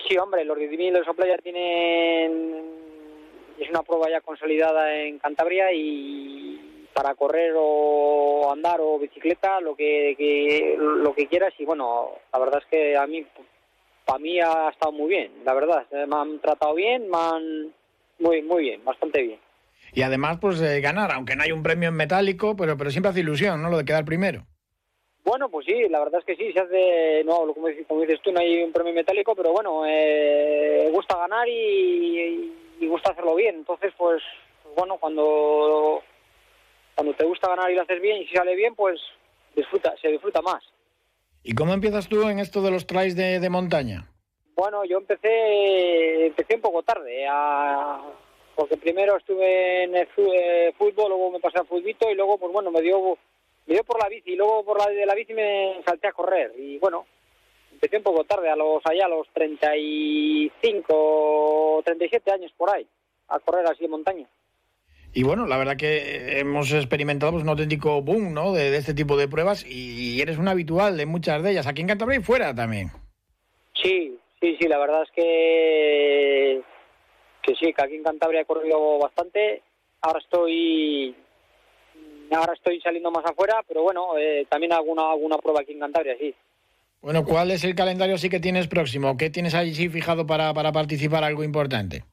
Sí, 0.06 0.16
hombre, 0.16 0.44
los 0.44 0.56
10.000 0.56 0.92
del 0.92 1.04
soplado 1.04 1.32
ya 1.32 1.38
tienen 1.42 2.76
es 3.58 3.70
una 3.70 3.82
prueba 3.82 4.10
ya 4.10 4.20
consolidada 4.20 4.94
en 4.94 5.18
Cantabria 5.18 5.72
y 5.72 6.88
para 6.92 7.14
correr 7.14 7.52
o 7.56 8.50
andar 8.50 8.80
o 8.80 8.98
bicicleta 8.98 9.60
lo 9.60 9.74
que, 9.74 10.76
lo 10.78 11.14
que 11.14 11.26
quieras 11.26 11.52
y 11.58 11.64
bueno 11.64 12.12
la 12.32 12.38
verdad 12.38 12.62
es 12.62 12.66
que 12.70 12.96
a 12.96 13.06
mí 13.06 13.26
para 14.06 14.18
mí 14.18 14.40
ha 14.40 14.70
estado 14.70 14.92
muy 14.92 15.08
bien 15.08 15.32
la 15.44 15.52
verdad 15.54 15.86
me 15.90 16.16
han 16.16 16.40
tratado 16.40 16.74
bien 16.74 17.08
me 17.10 17.18
han 17.18 17.74
muy 18.18 18.42
muy 18.42 18.62
bien 18.62 18.84
bastante 18.84 19.22
bien 19.22 19.40
y 19.92 20.02
además 20.02 20.38
pues 20.40 20.60
eh, 20.60 20.80
ganar 20.80 21.12
aunque 21.12 21.36
no 21.36 21.42
hay 21.42 21.52
un 21.52 21.62
premio 21.62 21.90
en 21.90 21.96
metálico 21.96 22.56
pero 22.56 22.76
pero 22.76 22.90
siempre 22.90 23.10
hace 23.10 23.20
ilusión 23.20 23.60
no 23.60 23.68
lo 23.68 23.78
de 23.78 23.84
quedar 23.84 24.04
primero 24.04 24.46
bueno, 25.26 25.48
pues 25.48 25.66
sí, 25.66 25.88
la 25.88 25.98
verdad 25.98 26.20
es 26.20 26.24
que 26.24 26.36
sí, 26.36 26.52
se 26.52 26.60
hace, 26.60 27.24
no, 27.24 27.52
como 27.52 27.66
dices, 27.66 27.84
como 27.88 28.02
dices 28.02 28.20
tú, 28.22 28.30
no 28.30 28.38
hay 28.38 28.62
un 28.62 28.70
premio 28.70 28.94
metálico, 28.94 29.34
pero 29.34 29.50
bueno, 29.50 29.82
eh, 29.84 30.88
gusta 30.92 31.16
ganar 31.16 31.48
y, 31.48 32.54
y 32.78 32.86
gusta 32.86 33.10
hacerlo 33.10 33.34
bien. 33.34 33.56
Entonces, 33.56 33.92
pues, 33.98 34.22
bueno, 34.76 34.98
cuando, 34.98 36.00
cuando 36.94 37.14
te 37.14 37.24
gusta 37.24 37.48
ganar 37.48 37.70
y 37.70 37.74
lo 37.74 37.82
haces 37.82 38.00
bien 38.00 38.22
y 38.22 38.26
si 38.26 38.36
sale 38.36 38.54
bien, 38.54 38.76
pues 38.76 39.00
disfruta, 39.56 39.94
se 40.00 40.08
disfruta 40.08 40.40
más. 40.42 40.62
¿Y 41.48 41.54
cómo 41.54 41.74
empiezas 41.74 42.08
tú 42.08 42.28
en 42.28 42.40
esto 42.40 42.60
de 42.60 42.72
los 42.72 42.88
trails 42.88 43.14
de, 43.14 43.38
de 43.38 43.50
montaña? 43.50 44.10
Bueno, 44.56 44.84
yo 44.84 44.98
empecé, 44.98 46.26
empecé 46.26 46.56
un 46.56 46.60
poco 46.60 46.82
tarde, 46.82 47.24
porque 48.56 48.76
primero 48.76 49.16
estuve 49.16 49.84
en 49.84 49.94
eh, 49.94 50.08
fútbol, 50.76 51.10
luego 51.10 51.30
me 51.30 51.38
pasé 51.38 51.60
al 51.60 51.68
futbito 51.68 52.10
y 52.10 52.16
luego, 52.16 52.36
pues 52.36 52.52
bueno, 52.52 52.72
me 52.72 52.82
dio, 52.82 53.16
me 53.64 53.74
dio 53.74 53.84
por 53.84 54.02
la 54.02 54.08
bici 54.08 54.32
y 54.32 54.36
luego 54.36 54.64
por 54.64 54.76
la 54.76 54.88
de 54.88 55.06
la 55.06 55.14
bici 55.14 55.34
me 55.34 55.80
salté 55.86 56.08
a 56.08 56.12
correr 56.12 56.52
y 56.58 56.78
bueno, 56.78 57.06
empecé 57.70 57.98
un 57.98 58.02
poco 58.02 58.24
tarde, 58.24 58.50
a 58.50 58.56
los 58.56 58.84
allá 58.84 59.04
a 59.04 59.08
los 59.08 59.28
35, 59.32 61.82
37 61.84 62.32
años 62.32 62.50
por 62.56 62.74
ahí, 62.74 62.88
a 63.28 63.38
correr 63.38 63.68
así 63.68 63.84
en 63.84 63.92
montaña. 63.92 64.26
Y 65.16 65.22
bueno, 65.22 65.46
la 65.46 65.56
verdad 65.56 65.78
que 65.78 66.40
hemos 66.40 66.70
experimentado 66.74 67.32
pues, 67.32 67.42
un 67.42 67.48
auténtico 67.48 68.02
boom 68.02 68.34
¿no? 68.34 68.52
de, 68.52 68.70
de, 68.70 68.76
este 68.76 68.92
tipo 68.92 69.16
de 69.16 69.28
pruebas 69.28 69.64
y 69.66 70.20
eres 70.20 70.36
un 70.36 70.46
habitual 70.46 70.98
de 70.98 71.06
muchas 71.06 71.42
de 71.42 71.52
ellas, 71.52 71.66
aquí 71.66 71.80
en 71.80 71.86
Cantabria 71.86 72.18
y 72.18 72.22
fuera 72.22 72.54
también. 72.54 72.90
Sí, 73.82 74.18
sí, 74.38 74.58
sí, 74.60 74.68
la 74.68 74.76
verdad 74.76 75.04
es 75.04 75.10
que, 75.12 76.60
que 77.42 77.54
sí, 77.54 77.72
que 77.72 77.82
aquí 77.82 77.94
en 77.94 78.02
Cantabria 78.02 78.42
he 78.42 78.44
corrido 78.44 78.98
bastante. 78.98 79.62
Ahora 80.02 80.18
estoy 80.18 81.16
ahora 82.30 82.52
estoy 82.52 82.78
saliendo 82.82 83.10
más 83.10 83.24
afuera, 83.24 83.64
pero 83.66 83.84
bueno, 83.84 84.18
eh, 84.18 84.46
también 84.50 84.74
alguna 84.74 85.12
alguna 85.12 85.38
prueba 85.38 85.62
aquí 85.62 85.72
en 85.72 85.80
Cantabria, 85.80 86.14
sí. 86.18 86.34
Bueno, 87.00 87.24
¿cuál 87.24 87.52
es 87.52 87.64
el 87.64 87.74
calendario 87.74 88.18
sí 88.18 88.28
que 88.28 88.40
tienes 88.40 88.68
próximo? 88.68 89.16
¿Qué 89.16 89.30
tienes 89.30 89.54
ahí 89.54 89.72
sí 89.72 89.88
fijado 89.88 90.26
para, 90.26 90.52
para 90.52 90.72
participar 90.72 91.24
algo 91.24 91.42
importante? 91.42 92.04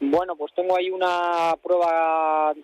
Bueno, 0.00 0.34
pues 0.34 0.52
tengo 0.54 0.76
ahí 0.76 0.90
una 0.90 1.54
prueba, 1.62 2.54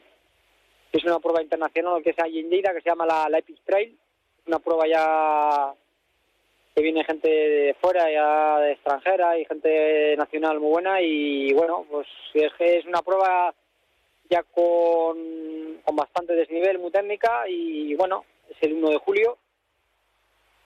que 0.90 0.98
es 0.98 1.04
una 1.04 1.20
prueba 1.20 1.42
internacional 1.42 2.02
que 2.02 2.10
es 2.10 2.18
allí 2.18 2.40
en 2.40 2.50
que 2.50 2.80
se 2.82 2.88
llama 2.88 3.04
la, 3.04 3.28
la 3.28 3.38
Epic 3.38 3.58
Trail. 3.64 3.96
Una 4.46 4.58
prueba 4.58 4.86
ya 4.88 5.74
que 6.74 6.82
viene 6.82 7.04
gente 7.04 7.28
de 7.28 7.74
fuera, 7.74 8.10
ya 8.10 8.58
de 8.60 8.72
extranjera 8.72 9.38
y 9.38 9.44
gente 9.44 10.16
nacional 10.16 10.60
muy 10.60 10.70
buena. 10.70 11.02
Y 11.02 11.52
bueno, 11.52 11.84
pues 11.90 12.06
es 12.32 12.52
que 12.54 12.78
es 12.78 12.86
una 12.86 13.02
prueba 13.02 13.54
ya 14.30 14.42
con, 14.42 15.78
con 15.84 15.94
bastante 15.94 16.34
desnivel, 16.34 16.78
muy 16.78 16.90
técnica. 16.90 17.46
Y 17.48 17.94
bueno, 17.96 18.24
es 18.48 18.56
el 18.62 18.74
1 18.74 18.90
de 18.90 18.98
julio 18.98 19.36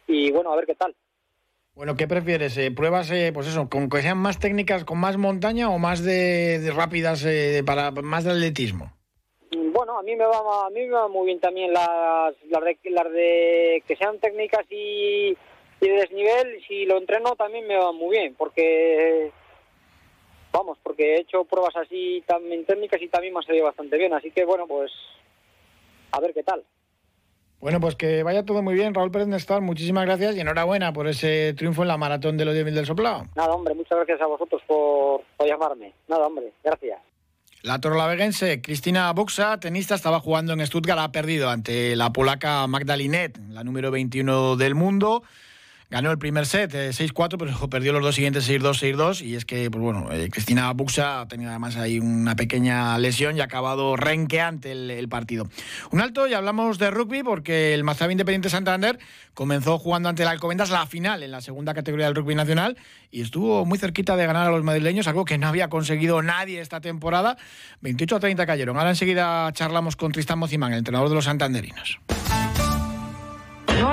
y 0.06 0.30
bueno, 0.30 0.52
a 0.52 0.56
ver 0.56 0.66
qué 0.66 0.74
tal. 0.74 0.94
Bueno, 1.74 1.96
¿qué 1.96 2.06
prefieres? 2.08 2.58
Eh, 2.58 2.70
¿Pruebas, 2.70 3.10
eh, 3.10 3.30
pues 3.32 3.46
eso, 3.46 3.68
con 3.68 3.88
que 3.88 4.02
sean 4.02 4.18
más 4.18 4.38
técnicas, 4.38 4.84
con 4.84 4.98
más 4.98 5.16
montaña 5.16 5.70
o 5.70 5.78
más 5.78 6.04
de, 6.04 6.70
rápidas, 6.74 7.24
eh, 7.24 7.62
para 7.64 7.90
más 7.90 8.24
de 8.24 8.32
atletismo? 8.32 8.92
Bueno, 9.56 9.98
a 9.98 10.02
mí 10.02 10.14
me 10.16 10.24
va, 10.24 10.66
a 10.66 10.70
mí 10.70 10.80
me 10.80 10.92
va 10.92 11.08
muy 11.08 11.26
bien 11.26 11.40
también 11.40 11.72
las, 11.72 12.34
las, 12.50 12.64
de, 12.64 12.78
las 12.90 13.12
de 13.12 13.82
que 13.86 13.96
sean 13.96 14.18
técnicas 14.18 14.66
y, 14.68 15.36
y 15.80 15.88
de 15.88 15.92
desnivel. 15.92 16.60
Si 16.66 16.84
lo 16.84 16.98
entreno 16.98 17.36
también 17.36 17.66
me 17.66 17.76
va 17.76 17.92
muy 17.92 18.18
bien, 18.18 18.34
porque 18.34 19.30
vamos, 20.52 20.76
porque 20.82 21.14
he 21.14 21.20
hecho 21.20 21.44
pruebas 21.44 21.76
así 21.76 22.22
también 22.26 22.66
técnicas 22.66 23.00
y 23.00 23.08
también 23.08 23.32
me 23.32 23.40
ha 23.40 23.42
salido 23.42 23.64
bastante 23.64 23.96
bien. 23.96 24.12
Así 24.12 24.30
que 24.32 24.44
bueno, 24.44 24.66
pues 24.66 24.92
a 26.12 26.20
ver 26.20 26.34
qué 26.34 26.42
tal. 26.42 26.64
Bueno, 27.60 27.78
pues 27.78 27.94
que 27.94 28.22
vaya 28.22 28.44
todo 28.44 28.62
muy 28.62 28.74
bien, 28.74 28.94
Raúl 28.94 29.10
Pérez 29.10 29.28
Nestor. 29.28 29.60
Muchísimas 29.60 30.06
gracias 30.06 30.34
y 30.34 30.40
enhorabuena 30.40 30.92
por 30.92 31.06
ese 31.06 31.52
triunfo 31.54 31.82
en 31.82 31.88
la 31.88 31.98
maratón 31.98 32.38
de 32.38 32.46
los 32.46 32.54
10.000 32.54 32.72
del 32.72 32.86
Soplado. 32.86 33.26
Nada, 33.36 33.52
hombre, 33.52 33.74
muchas 33.74 33.98
gracias 33.98 34.20
a 34.22 34.26
vosotros 34.26 34.62
por, 34.66 35.22
por 35.36 35.46
llamarme. 35.46 35.92
Nada, 36.08 36.26
hombre, 36.26 36.52
gracias. 36.64 36.98
La 37.62 37.78
torlaveguense 37.78 38.62
Cristina 38.62 39.12
Buxa, 39.12 39.60
tenista, 39.60 39.94
estaba 39.94 40.20
jugando 40.20 40.54
en 40.54 40.66
Stuttgart, 40.66 41.00
ha 41.00 41.12
perdido 41.12 41.50
ante 41.50 41.94
la 41.94 42.10
polaca 42.10 42.66
Magdalinet, 42.66 43.38
la 43.50 43.62
número 43.62 43.90
21 43.90 44.56
del 44.56 44.74
mundo. 44.74 45.22
Ganó 45.90 46.10
el 46.10 46.18
primer 46.18 46.46
set 46.46 46.72
6-4, 46.72 47.36
pero 47.38 47.68
perdió 47.70 47.92
los 47.92 48.02
dos 48.02 48.14
siguientes 48.14 48.48
6-2, 48.48 48.94
6-2. 48.96 49.22
Y 49.22 49.34
es 49.34 49.44
que, 49.44 49.70
pues 49.70 49.82
bueno, 49.82 50.08
Cristina 50.30 50.72
Buxa 50.72 51.20
ha 51.20 51.28
tenido 51.28 51.50
además 51.50 51.76
ahí 51.76 51.98
una 51.98 52.36
pequeña 52.36 52.96
lesión 52.98 53.36
y 53.36 53.40
ha 53.40 53.44
acabado 53.44 53.96
renqueante 53.96 54.72
el, 54.72 55.08
partido. 55.08 55.48
Un 55.90 56.00
alto 56.00 56.28
y 56.28 56.34
hablamos 56.34 56.78
de 56.78 56.90
rugby 56.90 57.22
porque 57.24 57.74
el 57.74 57.82
Mazab 57.82 58.10
Independiente 58.12 58.48
Santander 58.48 58.98
comenzó 59.34 59.78
jugando 59.78 60.08
ante 60.08 60.22
el 60.22 60.28
Alcobendas 60.28 60.70
la 60.70 60.86
final 60.86 61.22
en 61.22 61.32
la 61.32 61.40
segunda 61.40 61.74
categoría 61.74 62.06
del 62.06 62.14
rugby 62.14 62.36
nacional 62.36 62.76
y 63.10 63.22
estuvo 63.22 63.64
muy 63.64 63.78
cerquita 63.78 64.16
de 64.16 64.26
ganar 64.26 64.46
a 64.46 64.50
los 64.50 64.62
madrileños, 64.62 65.08
algo 65.08 65.24
que 65.24 65.38
no 65.38 65.48
había 65.48 65.68
conseguido 65.68 66.22
nadie 66.22 66.60
esta 66.60 66.80
temporada. 66.80 67.36
28 67.80 68.16
a 68.16 68.20
30 68.20 68.46
cayeron. 68.46 68.76
Ahora 68.76 68.90
enseguida 68.90 69.50
charlamos 69.52 69.96
con 69.96 70.12
Tristán 70.12 70.38
Mocimán, 70.38 70.72
el 70.72 70.78
entrenador 70.78 71.08
de 71.08 71.16
los 71.16 71.24
santanderinos. 71.24 71.98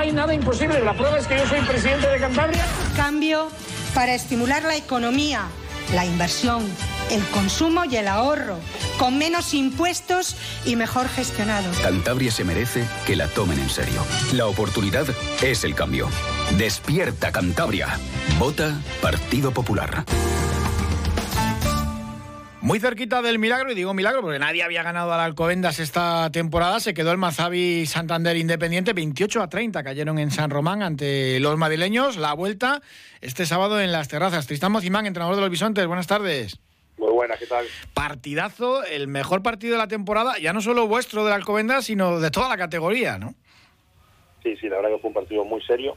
No 0.08 0.12
hay 0.12 0.16
nada 0.16 0.34
imposible. 0.34 0.80
La 0.80 0.94
prueba 0.94 1.18
es 1.18 1.28
que 1.28 1.38
yo 1.38 1.46
soy 1.48 1.60
presidente 1.64 2.08
de 2.08 2.18
Cantabria. 2.18 2.66
Cambio 2.96 3.50
para 3.94 4.16
estimular 4.16 4.64
la 4.64 4.78
economía, 4.78 5.42
la 5.94 6.06
inversión, 6.06 6.64
el 7.12 7.22
consumo 7.26 7.84
y 7.84 7.98
el 7.98 8.08
ahorro, 8.08 8.58
con 9.00 9.18
menos 9.18 9.54
impuestos 9.54 10.38
y 10.64 10.78
mejor 10.78 11.10
gestionado. 11.10 11.70
Cantabria 11.84 12.32
se 12.32 12.46
merece 12.46 12.86
que 13.06 13.18
la 13.18 13.28
tomen 13.28 13.60
en 13.60 13.70
serio. 13.70 14.02
La 14.32 14.46
oportunidad 14.46 15.08
es 15.42 15.66
el 15.66 15.76
cambio. 15.76 16.08
Despierta 16.58 17.34
Cantabria. 17.34 18.00
Vota 18.40 18.80
Partido 19.02 19.52
Popular. 19.52 20.06
Muy 22.60 22.80
cerquita 22.80 23.22
del 23.22 23.38
milagro, 23.38 23.72
y 23.72 23.76
digo 23.76 23.94
milagro 23.94 24.22
porque 24.22 24.40
nadie 24.40 24.64
había 24.64 24.82
ganado 24.82 25.14
al 25.14 25.20
Alcobendas 25.20 25.80
esta 25.80 26.32
temporada, 26.32 26.80
se 26.80 26.96
quedó 26.96 27.12
el 27.12 27.18
Mazavi 27.18 27.86
Santander 27.86 28.36
Independiente, 28.36 28.94
28 28.94 29.44
a 29.44 29.48
30 29.48 29.84
cayeron 29.84 30.18
en 30.18 30.32
San 30.32 30.50
Román 30.50 30.82
ante 30.82 31.40
los 31.40 31.56
madrileños. 31.56 32.18
La 32.18 32.34
vuelta 32.34 32.82
este 33.22 33.46
sábado 33.46 33.80
en 33.80 33.92
las 33.92 34.08
terrazas. 34.08 34.48
Tristán 34.48 34.72
Mocimán, 34.72 35.06
entrenador 35.06 35.36
de 35.36 35.42
los 35.42 35.52
Bisontes, 35.52 35.86
buenas 35.86 36.08
tardes. 36.08 36.60
Muy 36.98 37.12
buenas, 37.12 37.38
¿qué 37.38 37.46
tal? 37.46 37.66
Partidazo, 37.94 38.84
el 38.84 39.08
mejor 39.08 39.44
partido 39.44 39.74
de 39.74 39.78
la 39.78 39.88
temporada, 39.88 40.40
ya 40.40 40.52
no 40.52 40.60
solo 40.60 40.88
vuestro 40.88 41.24
del 41.26 41.36
Alcobendas, 41.36 41.86
sino 41.86 42.20
de 42.20 42.32
toda 42.32 42.50
la 42.50 42.58
categoría, 42.58 43.20
¿no? 43.20 43.36
Sí, 44.42 44.58
sí, 44.58 44.68
la 44.68 44.78
verdad 44.78 44.96
que 44.96 45.00
fue 45.00 45.10
un 45.10 45.14
partido 45.14 45.46
muy 45.46 45.62
serio. 45.62 45.96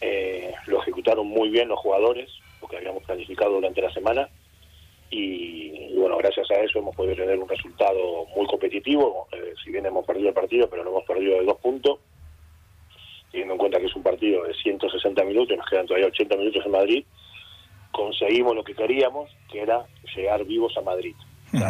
Eh, 0.00 0.54
lo 0.68 0.80
ejecutaron 0.80 1.26
muy 1.26 1.48
bien 1.48 1.68
los 1.68 1.80
jugadores, 1.80 2.30
porque 2.60 2.76
habíamos 2.76 3.02
planificado 3.02 3.54
durante 3.54 3.82
la 3.82 3.92
semana 3.92 4.28
y, 5.10 5.94
bueno, 5.96 6.16
gracias 6.18 6.50
a 6.50 6.54
eso 6.60 6.78
hemos 6.78 6.94
podido 6.94 7.16
tener 7.16 7.38
un 7.38 7.48
resultado 7.48 8.26
muy 8.36 8.46
competitivo, 8.46 9.28
eh, 9.32 9.54
si 9.62 9.70
bien 9.70 9.86
hemos 9.86 10.04
perdido 10.04 10.28
el 10.28 10.34
partido, 10.34 10.68
pero 10.68 10.84
lo 10.84 10.90
hemos 10.90 11.04
perdido 11.04 11.38
de 11.38 11.44
dos 11.44 11.58
puntos, 11.58 11.98
teniendo 13.30 13.54
en 13.54 13.58
cuenta 13.58 13.78
que 13.78 13.86
es 13.86 13.96
un 13.96 14.02
partido 14.02 14.44
de 14.44 14.54
160 14.54 15.24
minutos, 15.24 15.56
nos 15.56 15.68
quedan 15.68 15.86
todavía 15.86 16.08
80 16.08 16.36
minutos 16.36 16.64
en 16.64 16.72
Madrid, 16.72 17.04
conseguimos 17.92 18.54
lo 18.54 18.64
que 18.64 18.74
queríamos, 18.74 19.30
que 19.50 19.60
era 19.60 19.86
llegar 20.16 20.44
vivos 20.44 20.76
a 20.76 20.82
Madrid. 20.82 21.14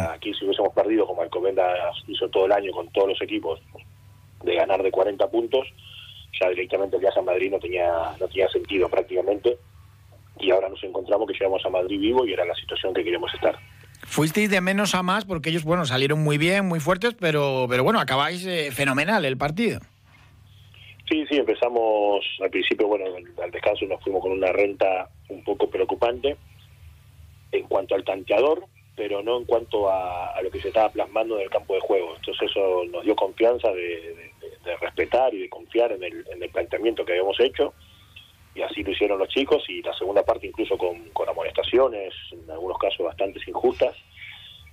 aquí 0.09 0.33
si 0.33 0.45
hubiésemos 0.45 0.73
perdido, 0.73 1.05
como 1.05 1.21
Alcobendas 1.21 1.95
hizo 2.07 2.27
todo 2.29 2.47
el 2.47 2.51
año 2.51 2.71
con 2.71 2.91
todos 2.91 3.09
los 3.09 3.21
equipos, 3.21 3.61
de 4.43 4.55
ganar 4.55 4.81
de 4.81 4.91
40 4.91 5.29
puntos, 5.29 5.67
ya 6.39 6.49
directamente 6.49 6.95
el 6.97 7.01
viaje 7.01 7.19
a 7.19 7.23
Madrid 7.23 7.51
no 7.51 7.59
tenía, 7.59 8.15
no 8.19 8.27
tenía 8.27 8.49
sentido 8.49 8.89
prácticamente 8.89 9.57
y 10.39 10.51
ahora 10.51 10.69
nos 10.69 10.83
encontramos 10.83 11.27
que 11.27 11.33
llegamos 11.33 11.65
a 11.65 11.69
Madrid 11.69 11.99
vivo 11.99 12.25
y 12.25 12.33
era 12.33 12.45
la 12.45 12.55
situación 12.55 12.93
que 12.93 13.03
queríamos 13.03 13.33
estar. 13.33 13.57
Fuisteis 14.05 14.49
de 14.49 14.61
menos 14.61 14.93
a 14.93 15.03
más 15.03 15.25
porque 15.25 15.49
ellos, 15.49 15.63
bueno, 15.63 15.85
salieron 15.85 16.23
muy 16.23 16.37
bien, 16.37 16.65
muy 16.65 16.79
fuertes, 16.79 17.15
pero, 17.19 17.65
pero 17.69 17.83
bueno, 17.83 17.99
acabáis 17.99 18.45
eh, 18.45 18.71
fenomenal 18.71 19.25
el 19.25 19.37
partido. 19.37 19.79
Sí, 21.09 21.25
sí, 21.29 21.37
empezamos 21.37 22.25
al 22.41 22.49
principio, 22.49 22.87
bueno, 22.87 23.05
al 23.43 23.51
descanso 23.51 23.85
nos 23.85 24.01
fuimos 24.03 24.21
con 24.21 24.31
una 24.31 24.51
renta 24.51 25.09
un 25.29 25.43
poco 25.43 25.69
preocupante 25.69 26.35
en 27.51 27.67
cuanto 27.67 27.95
al 27.95 28.03
tanteador, 28.03 28.65
pero 28.95 29.21
no 29.21 29.37
en 29.37 29.45
cuanto 29.45 29.89
a, 29.89 30.39
lo 30.41 30.49
que 30.49 30.61
se 30.61 30.69
estaba 30.69 30.89
plasmando 30.89 31.37
en 31.37 31.43
el 31.43 31.49
campo 31.49 31.75
de 31.75 31.81
juego. 31.81 32.15
Entonces 32.15 32.49
eso 32.49 32.83
nos 32.91 33.03
dio 33.03 33.15
confianza 33.15 33.71
de, 33.71 34.31
respetar 34.81 35.31
y 35.33 35.41
de 35.41 35.49
confiar 35.49 35.91
en 35.91 36.03
el, 36.03 36.25
en 36.31 36.41
el 36.41 36.49
planteamiento 36.49 37.05
que 37.05 37.11
habíamos 37.11 37.39
hecho 37.39 37.73
y 38.55 38.61
así 38.61 38.83
lo 38.83 38.91
hicieron 38.91 39.19
los 39.19 39.27
chicos 39.27 39.63
y 39.67 39.81
la 39.81 39.93
segunda 39.93 40.23
parte 40.23 40.47
incluso 40.47 40.77
con, 40.77 41.09
con 41.09 41.27
amonestaciones, 41.27 42.13
en 42.31 42.49
algunos 42.49 42.77
casos 42.77 43.05
bastante 43.05 43.39
injustas, 43.45 43.93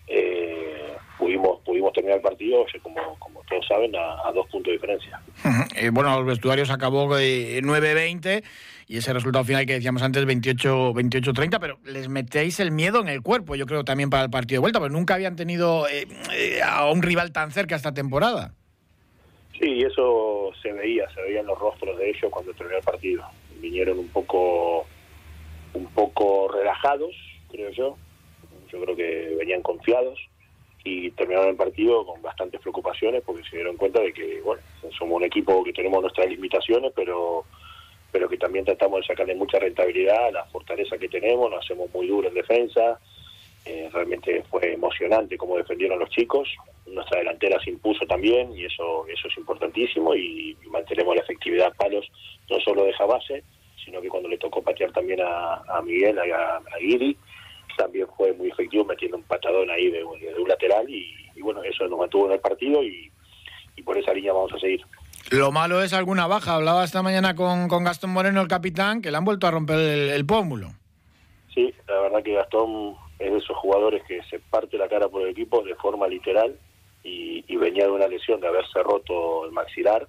eh, 0.07 0.95
pudimos 1.19 1.61
pudimos 1.65 1.93
terminar 1.93 2.19
el 2.19 2.23
partido, 2.23 2.65
como, 2.83 3.19
como 3.19 3.43
todos 3.49 3.67
saben, 3.67 3.95
a, 3.97 4.31
dos 4.33 4.47
puntos 4.49 4.71
de 4.71 4.73
diferencia. 4.73 5.21
Eh, 5.75 5.91
bueno, 5.91 6.15
los 6.19 6.27
vestuarios 6.27 6.71
acabó 6.71 7.17
de 7.17 7.61
9-20 7.63 8.45
y 8.87 8.99
ese 8.99 9.13
resultado 9.13 9.43
final 9.43 9.65
que 9.65 9.73
decíamos 9.73 10.03
antes 10.03 10.25
28-30, 10.27 11.59
pero 11.59 11.79
les 11.85 12.09
metéis 12.09 12.61
el 12.61 12.71
miedo 12.71 13.01
en 13.01 13.09
el 13.09 13.23
cuerpo, 13.23 13.57
yo 13.57 13.65
creo 13.65 13.83
también 13.83 14.11
para 14.11 14.25
el 14.25 14.31
partido 14.31 14.59
de 14.59 14.61
vuelta, 14.61 14.79
porque 14.79 14.93
nunca 14.93 15.15
habían 15.15 15.35
tenido 15.35 15.89
eh, 15.89 16.07
a 16.63 16.91
un 16.91 17.03
rival 17.03 17.33
tan 17.33 17.51
cerca 17.53 17.75
esta 17.75 17.95
temporada. 17.95 18.55
Sí, 19.59 19.83
eso 19.83 20.53
se 20.63 20.73
veía, 20.73 21.09
se 21.15 21.23
veía 21.23 21.41
en 21.41 21.47
los 21.47 21.59
rostros 21.59 21.99
de 21.99 22.11
ellos 22.11 22.31
cuando 22.31 22.53
terminó 22.53 22.79
el 22.79 22.85
partido 22.85 23.25
vinieron 23.63 23.99
un 23.99 24.09
poco 24.09 24.87
un 25.75 25.87
poco 25.95 26.49
relajados, 26.49 27.15
creo 27.51 27.71
yo. 27.71 27.97
Yo 28.71 28.81
creo 28.83 28.97
que 28.97 29.35
venían 29.39 29.63
confiados 29.63 30.19
y 30.85 31.11
terminaron 31.13 31.51
el 31.51 31.57
partido 31.57 32.05
con 32.05 32.21
bastantes 32.21 32.61
preocupaciones 32.61 33.23
porque 33.25 33.45
se 33.49 33.57
dieron 33.57 33.77
cuenta 33.77 34.01
de 34.01 34.13
que, 34.13 34.41
bueno, 34.43 34.61
somos 34.99 35.17
un 35.17 35.25
equipo 35.25 35.63
que 35.63 35.73
tenemos 35.73 36.03
nuestras 36.03 36.29
limitaciones, 36.29 36.93
pero 36.95 37.45
pero 38.11 38.29
que 38.29 38.37
también 38.37 38.67
tratamos 38.67 39.01
de 39.01 39.07
sacarle 39.07 39.35
mucha 39.35 39.59
rentabilidad 39.59 40.27
a 40.27 40.31
la 40.31 40.45
fortaleza 40.45 40.99
que 40.99 41.09
tenemos, 41.09 41.51
nos 41.51 41.65
hacemos 41.65 41.89
muy 41.95 42.07
duro 42.07 42.29
en 42.29 42.35
defensa, 42.35 43.01
eh, 43.65 43.89
realmente 43.93 44.43
fue 44.51 44.73
emocionante 44.73 45.37
cómo 45.37 45.57
defendieron 45.57 45.99
los 45.99 46.11
chicos, 46.11 46.49
nuestra 46.87 47.19
delantera 47.19 47.61
se 47.63 47.71
impuso 47.71 48.05
también 48.07 48.53
y 48.57 48.65
eso 48.65 49.07
eso 49.07 49.29
es 49.29 49.37
importantísimo 49.37 50.15
y, 50.15 50.57
mantenemos 50.71 51.15
la 51.15 51.21
efectividad 51.21 51.67
a 51.67 51.75
palos 51.75 52.11
no 52.49 52.59
solo 52.61 52.85
de 52.85 52.95
base, 53.07 53.45
sino 53.85 54.01
que 54.01 54.09
cuando 54.09 54.29
le 54.29 54.39
tocó 54.39 54.63
patear 54.63 54.91
también 54.91 55.21
a, 55.23 55.83
Miguel, 55.85 56.19
a, 56.19 56.57
a 56.57 56.79
Guiri, 56.81 57.15
también 57.77 58.07
fue 58.17 58.33
muy 58.33 58.49
efectivo 58.49 58.85
metiendo 58.85 59.19
un 59.19 59.23
patadón 59.25 59.71
ahí 59.71 59.91
de, 59.91 60.03
un 60.03 60.49
lateral 60.49 60.89
y, 60.89 61.15
bueno, 61.41 61.63
eso 61.63 61.87
nos 61.89 61.99
mantuvo 61.99 62.27
en 62.27 62.33
el 62.33 62.41
partido 62.41 62.83
y, 62.83 63.11
por 63.85 63.99
esa 63.99 64.15
línea 64.15 64.33
vamos 64.33 64.53
a 64.53 64.59
seguir. 64.61 64.81
Lo 65.31 65.51
malo 65.51 65.83
es 65.83 65.93
alguna 65.93 66.29
baja. 66.29 66.55
Hablaba 66.55 66.85
esta 66.85 67.03
mañana 67.03 67.35
con, 67.35 67.67
con 67.67 67.83
Gastón 67.83 68.11
Moreno, 68.11 68.41
el 68.41 68.47
capitán, 68.47 69.03
que 69.03 69.11
le 69.11 69.17
han 69.17 69.25
vuelto 69.25 69.49
a 69.49 69.51
romper 69.51 69.79
el 69.79 70.25
pómulo. 70.25 70.69
Sí, 71.55 71.75
la 71.87 72.01
verdad 72.01 72.23
que 72.23 72.35
Gastón 72.35 72.97
es 73.19 73.31
de 73.31 73.39
esos 73.39 73.57
jugadores 73.59 74.03
que 74.05 74.23
se 74.25 74.39
parte 74.39 74.79
la 74.79 74.89
cara 74.89 75.09
por 75.09 75.23
el 75.23 75.29
equipo 75.29 75.63
de 75.63 75.75
forma 75.75 76.07
literal 76.09 76.59
y, 77.05 77.57
venía 77.57 77.85
de 77.85 77.93
una 77.93 78.09
lesión 78.09 78.41
de 78.41 78.49
haberse 78.49 78.83
roto 78.83 79.45
el 79.45 79.53
maxilar 79.53 80.09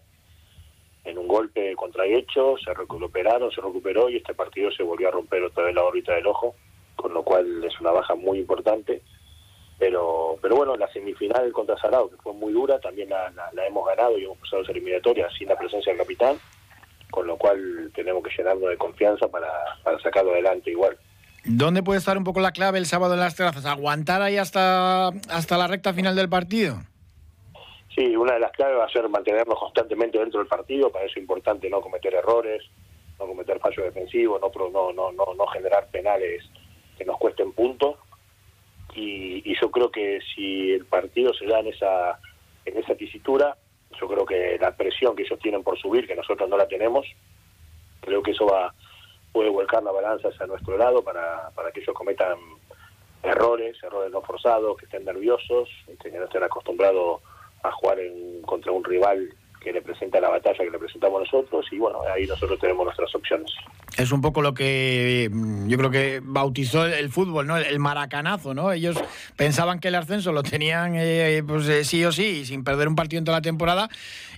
en 1.04 1.20
un 1.20 1.28
golpe 1.28 1.76
contra 1.76 2.08
Hecho, 2.08 2.56
se 2.58 2.74
recuperaron, 2.74 3.52
se 3.52 3.62
recuperó 3.62 4.10
y 4.10 4.18
este 4.18 4.34
partido 4.34 4.72
se 4.72 4.82
volvió 4.82 5.10
a 5.10 5.12
romper 5.12 5.44
otra 5.44 5.66
vez 5.66 5.76
la 5.76 5.84
órbita 5.84 6.16
del 6.16 6.26
ojo, 6.26 6.56
con 6.96 7.14
lo 7.14 7.22
cual 7.22 7.64
es 7.64 7.80
una 7.80 7.92
baja 7.92 8.16
muy 8.16 8.40
importante. 8.40 9.04
Pero, 9.78 10.38
pero 10.42 10.56
bueno, 10.56 10.76
la 10.76 10.92
semifinal 10.92 11.52
contra 11.52 11.78
Sarao, 11.78 12.10
que 12.10 12.18
fue 12.18 12.34
muy 12.34 12.54
dura, 12.54 12.80
también 12.80 13.10
la, 13.10 13.32
hemos 13.68 13.86
ganado 13.86 14.18
y 14.18 14.24
hemos 14.24 14.40
pasado 14.40 14.64
esa 14.64 14.72
eliminatoria 14.72 15.30
sin 15.38 15.50
la 15.50 15.58
presencia 15.58 15.92
del 15.92 16.02
capitán, 16.02 16.38
con 17.12 17.28
lo 17.28 17.38
cual 17.38 17.92
tenemos 17.94 18.24
que 18.24 18.36
llenarnos 18.36 18.70
de 18.70 18.78
confianza 18.78 19.28
para, 19.28 19.52
para 19.84 20.00
sacarlo 20.00 20.32
adelante 20.32 20.72
igual. 20.72 20.98
¿Dónde 21.46 21.84
puede 21.84 22.00
estar 22.00 22.18
un 22.18 22.24
poco 22.24 22.40
la 22.40 22.52
clave 22.52 22.78
el 22.78 22.86
sábado 22.86 23.16
en 23.16 23.20
las 23.20 23.36
terrazas? 23.36 23.66
¿Aguantar 23.66 24.22
ahí 24.22 24.38
hasta, 24.38 25.08
hasta 25.08 25.58
la 25.58 25.68
recta 25.68 25.94
final 25.94 26.16
del 26.16 26.30
partido? 26.30 26.78
Sí, 27.94 28.16
una 28.16 28.34
de 28.34 28.40
las 28.40 28.52
claves 28.54 28.80
va 28.80 28.86
a 28.86 28.90
ser 28.90 29.08
mantenernos 29.10 29.60
constantemente 29.60 30.18
dentro 30.18 30.40
del 30.40 30.48
partido, 30.48 30.90
para 30.90 31.06
eso 31.06 31.14
es 31.16 31.22
importante 31.22 31.70
no 31.70 31.82
cometer 31.82 32.14
errores, 32.14 32.64
no 33.20 33.28
cometer 33.28 33.60
fallos 33.60 33.86
defensivos, 33.86 34.42
no, 34.42 34.52
no, 34.70 35.12
no, 35.12 35.12
no, 35.12 35.48
generar 35.48 35.88
penales 35.90 36.44
que 36.98 37.06
nos 37.06 37.18
cuesten 37.18 37.52
puntos. 37.52 37.98
Y, 38.96 39.42
y, 39.44 39.56
yo 39.60 39.70
creo 39.70 39.92
que 39.92 40.20
si 40.34 40.72
el 40.72 40.86
partido 40.86 41.34
se 41.34 41.46
da 41.46 41.60
en 41.60 41.68
esa, 41.68 42.20
en 42.66 42.78
esa 42.78 42.96
tesitura, 42.96 43.58
yo 44.00 44.08
creo 44.08 44.26
que 44.26 44.58
la 44.60 44.76
presión 44.76 45.16
que 45.16 45.24
ellos 45.24 45.40
tienen 45.40 45.64
por 45.64 45.78
subir, 45.78 46.08
que 46.08 46.16
nosotros 46.16 46.50
no 46.50 46.58
la 46.58 46.68
tenemos, 46.68 47.06
creo 48.02 48.22
que 48.24 48.32
eso 48.32 48.46
va, 48.46 48.74
puede 49.34 49.50
volcar 49.50 49.84
la 49.84 49.92
balanza 49.92 50.30
hacia 50.30 50.46
nuestro 50.46 50.78
lado 50.78 51.04
para, 51.04 51.50
para 51.56 51.72
que 51.72 51.82
ellos 51.82 51.96
cometan 51.96 52.38
errores, 53.24 53.76
errores 53.84 54.12
no 54.12 54.22
forzados, 54.22 54.78
que 54.78 54.86
estén 54.86 55.04
nerviosos, 55.04 55.70
que 56.02 56.12
no 56.12 56.26
estén 56.26 56.44
acostumbrados 56.44 57.22
a 57.64 57.72
jugar 57.72 58.00
en, 58.00 58.42
contra 58.44 58.72
un 58.72 58.84
rival 58.84 59.34
que 59.64 59.72
le 59.72 59.82
presenta 59.82 60.20
la 60.20 60.30
batalla 60.30 60.58
que 60.58 60.70
le 60.70 60.78
presentamos 60.78 61.22
nosotros 61.22 61.66
y 61.72 61.78
bueno, 61.78 62.00
ahí 62.14 62.28
nosotros 62.28 62.60
tenemos 62.60 62.84
nuestras 62.84 63.16
opciones. 63.16 63.50
Es 63.98 64.12
un 64.12 64.22
poco 64.22 64.42
lo 64.42 64.54
que 64.54 65.30
mm, 65.32 65.70
yo 65.70 65.78
creo 65.78 65.90
que 65.90 66.20
bautizó 66.22 66.86
el 66.86 67.10
fútbol, 67.10 67.48
¿no? 67.48 67.58
El 67.58 67.80
maracanazo, 67.80 68.54
¿no? 68.54 68.74
Ellos 68.74 69.02
pensaban 69.38 69.80
que 69.80 69.88
el 69.88 69.96
ascenso 69.96 70.34
lo 70.34 70.44
tenían 70.44 70.96
eh, 70.98 71.42
pues 71.48 71.68
eh, 71.70 71.86
sí 71.86 72.04
o 72.04 72.12
sí, 72.12 72.46
sin 72.46 72.66
perder 72.66 72.90
un 72.90 72.96
partido 72.96 73.20
en 73.20 73.26
toda 73.26 73.38
la 73.38 73.42
temporada 73.42 73.88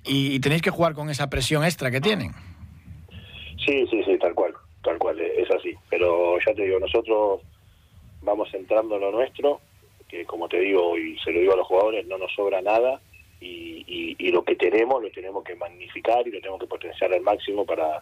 y 0.04 0.40
tenéis 0.42 0.62
que 0.62 0.70
jugar 0.70 0.94
con 0.94 1.10
esa 1.10 1.28
presión 1.30 1.64
extra 1.64 1.90
que 1.90 2.02
tienen. 2.02 2.32
Sí, 3.66 3.88
sí, 3.90 4.04
tal 4.86 4.98
cual, 5.00 5.18
cual, 5.18 5.22
es 5.22 5.52
así. 5.52 5.76
Pero 5.90 6.38
ya 6.46 6.54
te 6.54 6.64
digo, 6.64 6.80
nosotros 6.80 7.42
vamos 8.22 8.54
entrando 8.54 8.96
en 8.96 9.02
lo 9.02 9.12
nuestro, 9.12 9.60
que 10.08 10.26
como 10.26 10.48
te 10.48 10.60
digo 10.60 10.98
y 10.98 11.18
se 11.20 11.32
lo 11.32 11.40
digo 11.40 11.54
a 11.54 11.58
los 11.58 11.68
jugadores, 11.68 12.06
no 12.08 12.18
nos 12.18 12.34
sobra 12.34 12.62
nada 12.62 13.02
y, 13.40 14.16
y, 14.18 14.32
lo 14.32 14.44
que 14.44 14.56
tenemos 14.56 15.02
lo 15.02 15.10
tenemos 15.12 15.44
que 15.44 15.56
magnificar 15.56 16.28
y 16.28 16.32
lo 16.32 16.40
tenemos 16.40 16.60
que 16.60 16.68
potenciar 16.68 17.14
al 17.14 17.22
máximo 17.22 17.66
para, 17.66 18.02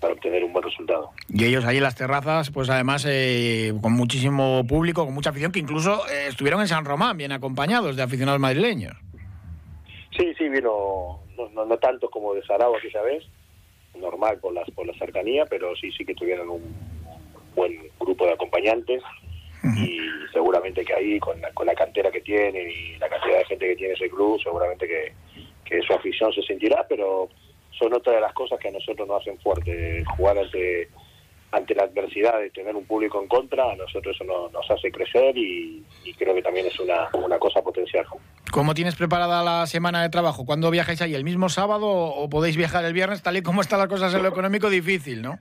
para 0.00 0.14
obtener 0.14 0.44
un 0.44 0.52
buen 0.52 0.64
resultado. 0.64 1.10
Y 1.28 1.44
ellos 1.44 1.64
ahí 1.64 1.76
en 1.76 1.82
las 1.82 1.94
terrazas, 1.94 2.50
pues 2.50 2.68
además 2.70 3.06
eh, 3.08 3.72
con 3.80 3.92
muchísimo 3.92 4.66
público, 4.66 5.04
con 5.04 5.14
mucha 5.14 5.30
afición, 5.30 5.52
que 5.52 5.60
incluso 5.60 6.08
eh, 6.08 6.28
estuvieron 6.28 6.60
en 6.60 6.68
San 6.68 6.84
Román 6.84 7.16
bien 7.16 7.32
acompañados 7.32 7.96
de 7.96 8.02
aficionados 8.02 8.40
madrileños. 8.40 8.96
Sí, 10.16 10.34
sí, 10.36 10.48
vino, 10.48 11.20
no, 11.36 11.64
no, 11.64 11.78
tanto 11.78 12.10
como 12.10 12.34
de 12.34 12.42
Sarao 12.42 12.76
aquella 12.76 13.02
vez, 13.02 13.24
normal 13.94 14.38
por, 14.38 14.52
las, 14.52 14.70
por 14.70 14.86
la 14.86 14.94
cercanía, 14.94 15.44
pero 15.46 15.74
sí, 15.76 15.90
sí 15.92 16.04
que 16.04 16.14
tuvieron 16.14 16.48
un 16.48 16.62
buen 17.54 17.76
grupo 17.98 18.26
de 18.26 18.32
acompañantes 18.32 19.02
y 19.76 20.00
seguramente 20.32 20.84
que 20.84 20.94
ahí 20.94 21.18
con 21.18 21.38
la, 21.40 21.52
con 21.52 21.66
la 21.66 21.74
cantera 21.74 22.10
que 22.10 22.22
tiene 22.22 22.72
y 22.72 22.96
la 22.98 23.08
cantidad 23.08 23.38
de 23.38 23.44
gente 23.44 23.68
que 23.68 23.76
tiene 23.76 23.94
ese 23.94 24.08
club, 24.08 24.40
seguramente 24.42 24.86
que, 24.86 25.12
que 25.64 25.82
su 25.82 25.92
afición 25.92 26.32
se 26.32 26.42
sentirá, 26.42 26.86
pero 26.88 27.28
son 27.78 27.92
otra 27.92 28.14
de 28.14 28.20
las 28.20 28.32
cosas 28.32 28.58
que 28.58 28.68
a 28.68 28.72
nosotros 28.72 29.06
nos 29.06 29.20
hacen 29.20 29.38
fuerte, 29.38 30.04
jugar 30.16 30.38
ante 30.38 30.88
ante 31.52 31.74
la 31.74 31.84
adversidad 31.84 32.38
de 32.38 32.50
tener 32.50 32.76
un 32.76 32.84
público 32.84 33.20
en 33.20 33.28
contra, 33.28 33.72
a 33.72 33.76
nosotros 33.76 34.14
eso 34.14 34.24
nos, 34.24 34.70
hace 34.70 34.90
crecer 34.90 35.36
y, 35.36 35.84
creo 36.16 36.34
que 36.34 36.42
también 36.42 36.66
es 36.66 36.78
una, 36.78 37.08
una 37.14 37.38
cosa 37.38 37.62
potencial. 37.62 38.06
¿Cómo 38.52 38.74
tienes 38.74 38.96
preparada 38.96 39.44
la 39.44 39.66
semana 39.66 40.02
de 40.02 40.08
trabajo? 40.08 40.44
¿Cuándo 40.44 40.70
viajáis 40.70 41.00
ahí? 41.02 41.14
¿El 41.14 41.22
mismo 41.22 41.48
sábado 41.48 41.86
o 41.86 42.28
podéis 42.28 42.56
viajar 42.56 42.84
el 42.84 42.92
viernes? 42.92 43.22
Tal 43.22 43.36
y 43.36 43.42
como 43.42 43.60
están 43.60 43.78
las 43.78 43.88
cosas 43.88 44.12
en 44.12 44.22
lo 44.22 44.28
económico, 44.28 44.68
difícil, 44.68 45.22
¿no? 45.22 45.38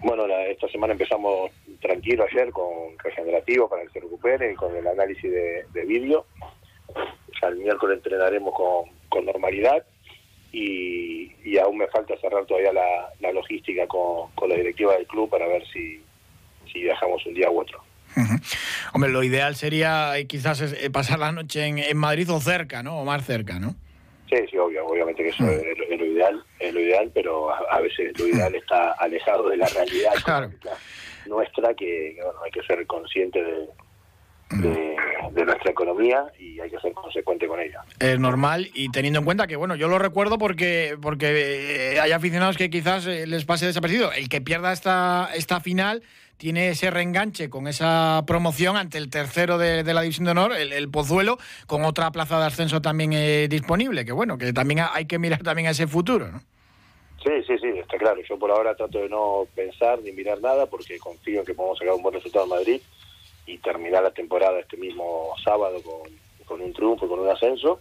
Bueno, 0.00 0.26
esta 0.26 0.68
semana 0.68 0.92
empezamos 0.92 1.50
tranquilo 1.80 2.24
ayer 2.30 2.50
con 2.50 2.98
regenerativo 3.02 3.68
para 3.68 3.82
que 3.82 3.90
se 3.90 4.00
recupere 4.00 4.52
y 4.52 4.54
con 4.54 4.74
el 4.76 4.86
análisis 4.86 5.30
de, 5.30 5.64
de 5.72 5.84
vídeo. 5.86 6.26
Ya 7.40 7.48
el 7.48 7.56
miércoles 7.56 7.98
entrenaremos 7.98 8.54
con, 8.54 8.90
con 9.08 9.24
normalidad 9.24 9.84
y, 10.52 11.32
y, 11.44 11.58
aún 11.58 11.78
me 11.78 11.86
falta 11.86 12.18
cerrar 12.18 12.44
todavía 12.44 12.72
la, 12.72 13.12
la 13.20 13.32
logística 13.32 13.86
con, 13.86 14.30
con, 14.32 14.48
la 14.48 14.56
directiva 14.56 14.94
del 14.94 15.06
club 15.06 15.30
para 15.30 15.46
ver 15.46 15.66
si, 15.68 16.02
si 16.72 16.80
viajamos 16.80 17.24
un 17.24 17.34
día 17.34 17.50
u 17.50 17.60
otro. 17.60 17.80
Hombre, 18.92 19.10
lo 19.10 19.22
ideal 19.22 19.56
sería 19.56 20.16
eh, 20.18 20.26
quizás 20.26 20.60
eh, 20.60 20.90
pasar 20.90 21.18
la 21.18 21.32
noche 21.32 21.64
en, 21.66 21.78
en, 21.78 21.96
Madrid 21.96 22.30
o 22.30 22.40
cerca, 22.40 22.82
¿no? 22.82 23.00
O 23.00 23.04
más 23.04 23.24
cerca, 23.24 23.58
¿no? 23.58 23.74
Sí, 24.28 24.36
sí, 24.48 24.56
obvio, 24.56 24.86
obviamente 24.86 25.24
que 25.24 25.30
eso 25.30 25.44
es, 25.44 25.78
lo, 25.78 26.04
ideal, 26.04 26.44
es 26.60 26.72
lo 26.72 26.80
ideal, 26.80 27.10
pero 27.12 27.50
a, 27.50 27.80
veces 27.80 28.16
lo 28.18 28.28
ideal 28.28 28.54
está 28.54 28.92
alejado 28.92 29.48
de 29.48 29.56
la 29.56 29.66
realidad. 29.66 30.12
Nuestra, 31.26 31.74
que, 31.74 32.16
bueno, 32.22 32.38
hay 32.44 32.50
que 32.50 32.62
ser 32.62 32.86
consciente 32.86 33.42
de, 33.42 33.68
de, 34.50 35.44
nuestra 35.44 35.70
economía 35.70 36.26
y 36.38 36.60
hay 36.60 36.70
que 36.70 36.78
ser 36.80 36.92
consecuente 36.92 37.46
con 37.46 37.60
ella. 37.60 37.82
Es 37.98 38.18
normal 38.18 38.70
y 38.74 38.90
teniendo 38.90 39.20
en 39.20 39.24
cuenta 39.24 39.46
que, 39.46 39.56
bueno, 39.56 39.74
yo 39.74 39.88
lo 39.88 39.98
recuerdo 39.98 40.38
porque, 40.38 40.96
porque 41.00 41.94
eh, 41.94 42.00
hay 42.00 42.12
aficionados 42.12 42.56
que 42.56 42.70
quizás 42.70 43.06
eh, 43.06 43.26
les 43.26 43.44
pase 43.44 43.66
desapercibido. 43.66 44.12
El 44.12 44.28
que 44.28 44.40
pierda 44.40 44.72
esta, 44.72 45.30
esta 45.34 45.60
final 45.60 46.02
tiene 46.36 46.70
ese 46.70 46.90
reenganche 46.90 47.50
con 47.50 47.68
esa 47.68 48.24
promoción 48.26 48.76
ante 48.76 48.98
el 48.98 49.10
tercero 49.10 49.58
de, 49.58 49.84
la 49.84 50.02
División 50.02 50.24
de 50.24 50.30
Honor, 50.32 50.52
el, 50.54 50.90
Pozuelo, 50.90 51.38
con 51.66 51.84
otra 51.84 52.10
plaza 52.10 52.38
de 52.40 52.46
ascenso 52.46 52.80
también 52.80 53.12
eh, 53.12 53.46
disponible, 53.48 54.04
que 54.04 54.12
bueno, 54.12 54.38
que 54.38 54.52
también 54.52 54.80
hay 54.92 55.06
que 55.06 55.18
mirar 55.18 55.42
también 55.42 55.68
a 55.68 55.72
ese 55.72 55.86
futuro, 55.86 56.30
¿no? 56.30 56.40
Sí, 57.22 57.30
sí, 57.46 57.58
sí, 57.58 57.68
está 57.78 57.98
claro. 57.98 58.22
Yo 58.26 58.38
por 58.38 58.50
ahora 58.50 58.74
trato 58.74 58.98
de 58.98 59.10
no 59.10 59.46
pensar 59.54 60.00
ni 60.00 60.12
mirar 60.12 60.40
nada 60.40 60.64
porque 60.64 60.98
confío 60.98 61.40
en 61.40 61.46
que 61.46 61.52
podemos 61.52 61.78
sacar 61.78 61.92
un 61.92 62.02
buen 62.02 62.14
resultado 62.14 62.44
en 62.44 62.50
Madrid 62.50 62.80
y 63.50 63.58
terminar 63.58 64.02
la 64.02 64.12
temporada 64.12 64.60
este 64.60 64.76
mismo 64.76 65.34
sábado 65.44 65.82
con, 65.82 66.10
con 66.46 66.60
un 66.60 66.72
triunfo, 66.72 67.08
con 67.08 67.20
un 67.20 67.28
ascenso. 67.28 67.80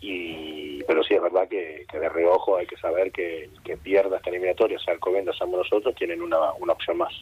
Y, 0.00 0.82
pero 0.84 1.02
sí 1.02 1.14
es 1.14 1.20
verdad 1.20 1.48
que, 1.48 1.84
de 1.92 2.08
reojo 2.08 2.56
hay 2.56 2.66
que 2.66 2.76
saber 2.76 3.10
que, 3.10 3.50
que 3.64 3.76
pierda 3.76 4.16
esta 4.16 4.30
eliminatoria, 4.30 4.78
sea 4.78 4.94
Alcobendas, 4.94 5.36
seamos 5.36 5.58
nosotros, 5.58 5.94
tienen 5.96 6.22
una, 6.22 6.52
una 6.60 6.72
opción 6.72 6.98
más. 6.98 7.12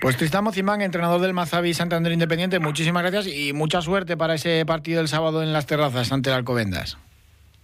Pues 0.00 0.16
Tristán 0.16 0.44
Mozimán, 0.44 0.82
entrenador 0.82 1.20
del 1.20 1.32
Mazavi 1.32 1.72
Santander 1.72 2.12
Independiente, 2.12 2.58
muchísimas 2.58 3.02
gracias 3.02 3.26
y 3.26 3.54
mucha 3.54 3.80
suerte 3.80 4.16
para 4.16 4.34
ese 4.34 4.64
partido 4.66 5.00
el 5.00 5.08
sábado 5.08 5.42
en 5.42 5.52
las 5.52 5.66
terrazas 5.66 6.12
ante 6.12 6.28
el 6.28 6.36
Alcobendas. 6.36 6.98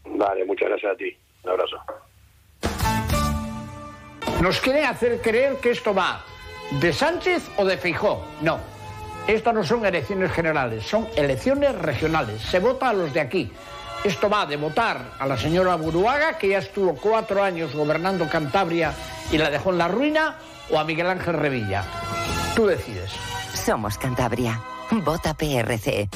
Vale, 0.07 0.45
muchas 0.47 0.71
gracias 0.71 0.93
a 0.93 0.97
ti. 0.97 1.17
Un 1.45 1.51
abrazo. 1.51 1.77
Nos 4.41 4.59
quiere 4.61 4.85
hacer 4.85 5.21
creer 5.21 5.57
que 5.57 5.71
esto 5.71 5.95
va 5.95 6.25
de 6.81 6.93
Sánchez 6.93 7.51
o 7.59 7.65
de 7.67 7.77
Feijó. 7.77 8.25
No, 8.41 8.59
estas 9.35 9.55
no 9.55 9.65
son 9.65 9.85
elecciones 9.85 10.33
generales, 10.33 10.85
son 10.85 11.09
elecciones 11.17 11.75
regionales. 11.75 12.41
Se 12.43 12.59
vota 12.59 12.89
a 12.89 12.93
los 12.93 13.13
de 13.13 13.21
aquí. 13.21 13.53
Esto 14.03 14.31
va 14.31 14.47
de 14.47 14.57
votar 14.57 15.13
a 15.19 15.27
la 15.27 15.37
señora 15.37 15.75
Buruaga, 15.75 16.39
que 16.39 16.49
ya 16.49 16.59
estuvo 16.59 16.95
cuatro 16.95 17.43
años 17.43 17.75
gobernando 17.75 18.29
Cantabria 18.29 18.95
y 19.31 19.37
la 19.37 19.51
dejó 19.51 19.71
en 19.71 19.79
la 19.79 19.89
ruina, 19.89 20.37
o 20.71 20.79
a 20.79 20.85
Miguel 20.85 21.07
Ángel 21.07 21.35
Revilla. 21.35 21.85
Tú 22.57 22.67
decides. 22.67 23.11
Somos 23.53 23.99
Cantabria. 23.99 24.61
Vota 24.91 25.35
PRC. 25.35 26.09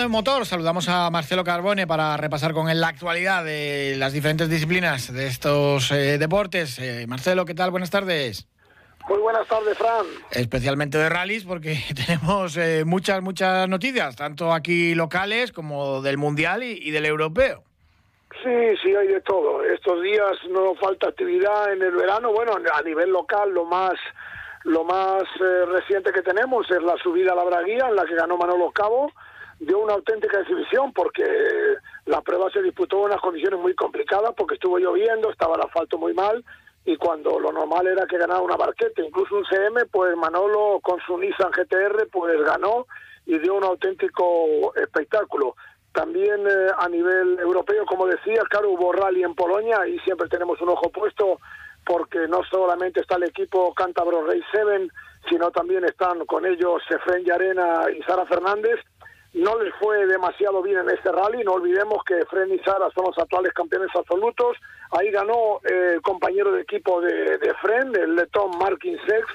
Hablamos 0.00 0.24
de 0.24 0.30
motor, 0.30 0.46
saludamos 0.46 0.88
a 0.88 1.10
Marcelo 1.10 1.44
Carbone 1.44 1.86
para 1.86 2.16
repasar 2.16 2.54
con 2.54 2.70
él 2.70 2.80
la 2.80 2.88
actualidad 2.88 3.44
de 3.44 3.96
las 3.98 4.14
diferentes 4.14 4.48
disciplinas 4.48 5.12
de 5.12 5.26
estos 5.26 5.90
eh, 5.90 6.16
deportes. 6.16 6.78
Eh, 6.78 7.06
Marcelo, 7.06 7.44
¿qué 7.44 7.54
tal? 7.54 7.70
Buenas 7.70 7.90
tardes. 7.90 8.48
Muy 9.08 9.18
buenas 9.18 9.46
tardes, 9.46 9.76
Fran. 9.76 10.06
Especialmente 10.30 10.96
de 10.96 11.08
rallies, 11.08 11.44
porque 11.44 11.76
tenemos 12.06 12.56
eh, 12.56 12.84
muchas, 12.86 13.20
muchas 13.20 13.68
noticias, 13.68 14.16
tanto 14.16 14.54
aquí 14.54 14.94
locales 14.94 15.52
como 15.52 16.00
del 16.00 16.16
Mundial 16.16 16.62
y, 16.62 16.90
del 16.90 17.04
Europeo. 17.04 17.62
Sí, 18.42 18.76
sí, 18.82 18.94
hay 18.94 19.08
de 19.08 19.20
todo. 19.20 19.62
Estos 19.64 20.02
días 20.02 20.32
no 20.50 20.74
falta 20.76 21.08
actividad 21.08 21.72
en 21.74 21.82
el 21.82 21.92
verano. 21.92 22.32
Bueno, 22.32 22.52
a 22.72 22.82
nivel 22.82 23.10
local 23.10 23.50
lo 23.50 23.66
más 23.66 23.94
lo 24.64 24.84
más 24.84 25.24
reciente 25.72 26.12
que 26.12 26.22
tenemos 26.22 26.70
es 26.70 26.82
la 26.82 26.96
subida 27.02 27.32
a 27.32 27.34
la 27.34 27.44
Braguía, 27.44 27.86
en 27.88 27.96
la 27.96 28.04
que 28.04 28.14
ganó 28.14 28.36
Manolo 28.36 28.70
Cabo 28.72 29.10
dio 29.60 29.78
una 29.78 29.94
auténtica 29.94 30.40
exhibición 30.40 30.92
porque 30.92 31.22
la 32.06 32.22
prueba 32.22 32.50
se 32.50 32.62
disputó 32.62 32.98
en 32.98 33.04
unas 33.04 33.20
condiciones 33.20 33.60
muy 33.60 33.74
complicadas 33.74 34.32
porque 34.36 34.54
estuvo 34.54 34.78
lloviendo, 34.78 35.30
estaba 35.30 35.56
el 35.56 35.62
asfalto 35.62 35.98
muy 35.98 36.14
mal 36.14 36.42
y 36.84 36.96
cuando 36.96 37.38
lo 37.38 37.52
normal 37.52 37.86
era 37.86 38.06
que 38.06 38.16
ganara 38.16 38.40
una 38.40 38.56
barqueta, 38.56 39.02
incluso 39.02 39.36
un 39.36 39.44
CM, 39.44 39.84
pues 39.86 40.16
Manolo 40.16 40.80
con 40.82 40.98
su 41.06 41.18
Nissan 41.18 41.50
GTR 41.50 42.08
pues 42.10 42.42
ganó 42.42 42.86
y 43.26 43.38
dio 43.38 43.54
un 43.54 43.64
auténtico 43.64 44.74
espectáculo. 44.74 45.54
También 45.92 46.46
eh, 46.46 46.70
a 46.78 46.88
nivel 46.88 47.38
europeo, 47.38 47.84
como 47.84 48.06
decía, 48.06 48.42
claro, 48.48 48.70
hubo 48.70 48.92
rally 48.92 49.24
en 49.24 49.34
Polonia 49.34 49.86
y 49.86 49.98
siempre 50.00 50.28
tenemos 50.28 50.60
un 50.62 50.70
ojo 50.70 50.90
puesto 50.90 51.38
porque 51.84 52.28
no 52.28 52.42
solamente 52.44 53.00
está 53.00 53.16
el 53.16 53.24
equipo 53.24 53.74
Cántabro 53.74 54.24
Rey 54.24 54.40
7, 54.52 54.88
sino 55.28 55.50
también 55.50 55.84
están 55.84 56.24
con 56.24 56.46
ellos 56.46 56.82
Efren 56.88 57.24
Yarena 57.24 57.86
y 57.94 58.02
Sara 58.02 58.24
Fernández 58.24 58.80
no 59.32 59.58
les 59.58 59.72
fue 59.76 60.06
demasiado 60.06 60.62
bien 60.62 60.78
en 60.78 60.90
este 60.90 61.10
rally. 61.12 61.44
No 61.44 61.52
olvidemos 61.52 62.02
que 62.04 62.24
Fren 62.26 62.52
y 62.52 62.58
Sara 62.60 62.88
son 62.94 63.06
los 63.06 63.18
actuales 63.18 63.52
campeones 63.52 63.90
absolutos. 63.94 64.56
Ahí 64.90 65.10
ganó 65.10 65.60
eh, 65.64 65.92
el 65.94 66.02
compañero 66.02 66.52
de 66.52 66.62
equipo 66.62 67.00
de, 67.00 67.38
de 67.38 67.54
Fren, 67.62 67.94
el 67.94 68.16
letón 68.16 68.50
Markin 68.58 68.98
Sex, 69.06 69.26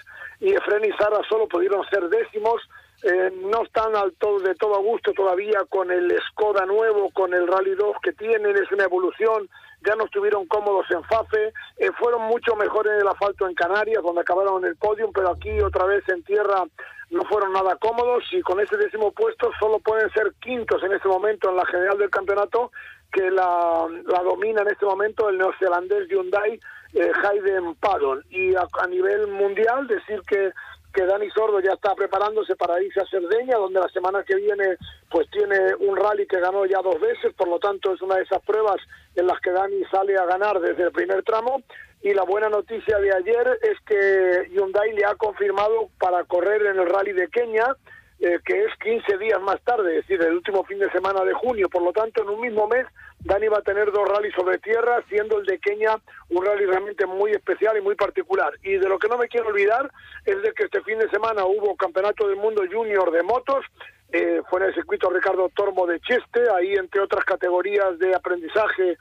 y 0.42 0.54
Fren 0.56 0.84
y 0.84 0.92
Sara 0.98 1.22
solo 1.30 1.48
pudieron 1.48 1.84
ser 1.90 2.10
décimos. 2.10 2.62
Eh, 3.04 3.32
no 3.52 3.64
están 3.64 3.96
al 3.96 4.14
todo, 4.14 4.40
de 4.40 4.56
todo 4.56 4.76
a 4.76 4.80
gusto 4.80 5.14
todavía 5.14 5.60
con 5.70 5.92
el 5.92 6.12
Skoda 6.30 6.66
nuevo, 6.66 7.12
con 7.12 7.34
el 7.34 7.48
Rally 7.48 7.76
2 7.76 7.98
que 8.02 8.14
tienen, 8.14 8.56
es 8.56 8.72
una 8.72 8.86
evolución, 8.86 9.48
ya 9.86 9.96
no 9.96 10.06
estuvieron 10.06 10.48
cómodos 10.48 10.90
en 10.90 11.04
FAFE, 11.04 11.54
eh, 11.78 11.92
fueron 12.00 12.24
mucho 12.24 12.56
mejores 12.56 12.94
en 12.94 13.02
el 13.02 13.08
asfalto 13.08 13.48
en 13.48 13.54
Canarias, 13.54 14.02
donde 14.02 14.22
acabaron 14.22 14.64
en 14.64 14.72
el 14.72 14.76
podio, 14.78 15.12
pero 15.14 15.30
aquí 15.30 15.60
otra 15.62 15.86
vez 15.86 16.08
en 16.10 16.24
tierra 16.24 16.64
no 17.12 17.24
fueron 17.26 17.54
nada 17.54 17.76
cómodos 17.78 18.24
y 18.32 18.42
con 18.42 18.60
ese 18.60 18.78
décimo 18.78 19.12
puesto 19.12 19.52
solo 19.60 19.80
pueden 19.80 20.10
ser 20.12 20.34
quintos 20.42 20.82
en 20.84 20.94
este 20.94 21.08
momento 21.08 21.50
en 21.50 21.58
la 21.58 21.66
general 21.66 21.98
del 21.98 22.10
campeonato 22.10 22.72
que 23.12 23.30
la, 23.32 23.88
la 24.06 24.24
domina 24.24 24.62
en 24.62 24.70
este 24.70 24.86
momento 24.86 25.30
el 25.30 25.38
neozelandés 25.38 26.08
Hyundai 26.10 26.60
eh, 26.94 27.12
Hayden 27.24 27.76
Paddon 27.76 28.24
y 28.30 28.56
a, 28.56 28.66
nivel 28.90 29.28
mundial 29.28 29.88
decir 29.88 30.22
que 30.28 30.52
que 30.94 31.06
Dani 31.06 31.30
Sordo 31.32 31.60
ya 31.60 31.74
está 31.74 31.94
preparándose 31.94 32.56
para 32.56 32.82
irse 32.82 33.02
a 33.02 33.06
Cerdeña, 33.08 33.58
donde 33.58 33.82
la 33.82 33.90
semana 33.90 34.24
que 34.24 34.36
viene 34.36 34.78
pues 35.10 35.30
tiene 35.30 35.76
un 35.80 35.98
rally 35.98 36.26
que 36.26 36.40
ganó 36.40 36.66
ya 36.66 36.82
dos 36.82 37.02
veces, 37.02 37.34
por 37.34 37.50
lo 37.50 37.60
tanto 37.60 37.94
es 37.94 38.02
una 38.02 38.16
de 38.16 38.24
esas 38.24 38.42
pruebas 38.44 38.78
en 39.14 39.28
las 39.28 39.38
que 39.42 39.52
Dani 39.52 39.84
sale 39.92 40.16
a 40.16 40.24
ganar 40.24 40.58
desde 40.62 40.84
el 40.84 40.94
primer 40.94 41.22
tramo 41.24 41.62
y 42.06 42.14
la 42.14 42.22
buena 42.22 42.50
noticia 42.50 43.00
de 43.00 43.12
ayer 43.12 43.60
es 43.64 43.80
que 43.84 44.48
Hyundai 44.52 44.94
le 44.94 45.06
ha 45.06 45.16
confirmado 45.16 45.90
para 45.98 46.24
correr 46.26 46.64
en 46.68 46.80
el 46.80 46.88
rally 46.88 47.14
de 47.14 47.28
Kenia. 47.30 47.76
eh, 48.18 48.40
que 48.46 48.64
es 48.64 48.72
15 48.82 49.18
días 49.18 49.42
más 49.42 49.60
tarde, 49.64 49.98
es 49.98 50.08
decir, 50.08 50.26
el 50.26 50.36
último 50.36 50.64
fin 50.64 50.80
de 50.80 50.90
semana 50.92 51.26
de 51.26 51.34
junio. 51.34 51.68
Por 51.68 51.82
lo 51.82 51.92
tanto, 51.92 52.22
en 52.22 52.30
un 52.30 52.40
mismo 52.40 52.66
mes, 52.66 52.86
Dani 53.20 53.50
va 53.50 53.58
a 53.58 53.62
tener 53.62 53.92
dos 53.92 54.08
rallies 54.08 54.34
sobre 54.36 54.58
tierra, 54.60 55.04
siendo 55.10 55.38
el 55.38 55.46
de 55.46 55.60
Kenia 55.60 56.00
un 56.30 56.46
rally 56.46 56.66
realmente 56.66 57.06
muy 57.06 57.32
especial 57.32 57.76
y 57.78 57.82
muy 57.82 57.96
particular. 57.96 58.54
Y 58.64 58.78
de 58.78 58.88
lo 58.88 59.00
que 59.00 59.10
no 59.10 59.18
me 59.18 59.28
quiero 59.28 59.48
olvidar 59.48 59.92
es 60.24 60.42
de 60.44 60.54
que 60.54 60.64
este 60.64 60.82
fin 60.84 60.98
de 60.98 61.10
semana 61.10 61.44
hubo 61.44 61.76
Campeonato 61.76 62.28
del 62.28 62.38
Mundo 62.38 62.62
Junior 62.72 63.12
de 63.12 63.24
motos, 63.24 63.66
eh, 64.14 64.42
fue 64.50 64.62
en 64.62 64.68
el 64.68 64.76
circuito 64.76 65.10
Ricardo 65.10 65.50
Tormo 65.50 65.86
de 65.86 66.00
Cheste, 66.00 66.42
ahí 66.56 66.74
entre 66.76 67.02
otras 67.02 67.26
categorías 67.26 68.00
de 68.00 68.16
aprendizaje 68.16 68.98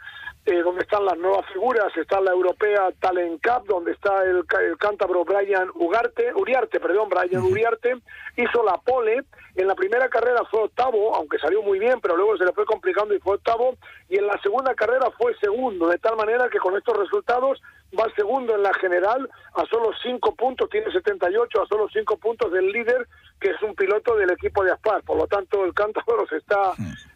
eh, 0.47 0.63
donde 0.63 0.83
están 0.83 1.05
las 1.07 1.17
nuevas 1.17 1.47
figuras, 1.53 1.97
está 1.97 2.21
la 2.21 2.33
europea 2.33 2.91
Talent 3.01 3.43
Cup, 3.43 3.67
donde 3.67 3.93
está 3.93 4.23
el, 4.25 4.45
el 4.67 4.77
cántabro 4.77 5.25
Brian 5.25 5.71
Ugarte, 5.75 6.35
Uriarte, 6.35 6.81
perdón, 6.81 7.09
Brian 7.09 7.43
Uriarte, 7.43 7.97
hizo 8.37 8.63
la 8.63 8.77
pole, 8.79 9.25
en 9.55 9.67
la 9.67 9.75
primera 9.75 10.09
carrera 10.09 10.43
fue 10.51 10.65
octavo, 10.65 11.15
aunque 11.15 11.39
salió 11.39 11.63
muy 11.63 11.79
bien, 11.79 12.01
pero 12.03 12.17
luego 12.17 12.37
se 12.37 12.45
le 12.45 12.53
fue 12.53 12.67
complicando 12.67 13.15
y 13.15 13.21
fue 13.21 13.37
octavo, 13.37 13.77
y 14.11 14.19
en 14.19 14.27
la 14.27 14.39
segunda 14.43 14.75
carrera 14.75 15.11
fue 15.17 15.35
segundo, 15.41 15.89
de 15.89 15.99
tal 15.99 16.17
manera 16.17 16.49
que 16.51 16.59
con 16.59 16.77
estos 16.77 16.97
resultados 16.97 17.63
va 17.99 18.13
segundo 18.15 18.55
en 18.55 18.63
la 18.63 18.75
general, 18.75 19.31
a 19.55 19.65
solo 19.67 19.93
cinco 20.03 20.35
puntos, 20.35 20.69
tiene 20.69 20.93
78, 20.93 21.63
a 21.63 21.67
solo 21.67 21.89
cinco 21.93 22.17
puntos 22.17 22.53
del 22.53 22.71
líder, 22.71 23.07
que 23.41 23.51
es 23.51 23.63
un 23.63 23.75
piloto 23.75 24.17
del 24.17 24.31
equipo 24.33 24.65
de 24.65 24.73
Aspar, 24.73 25.03
por 25.05 25.17
lo 25.17 25.27
tanto 25.27 25.65
el 25.65 25.73
cántabro 25.73 26.27
se 26.29 26.37
está 26.37 26.73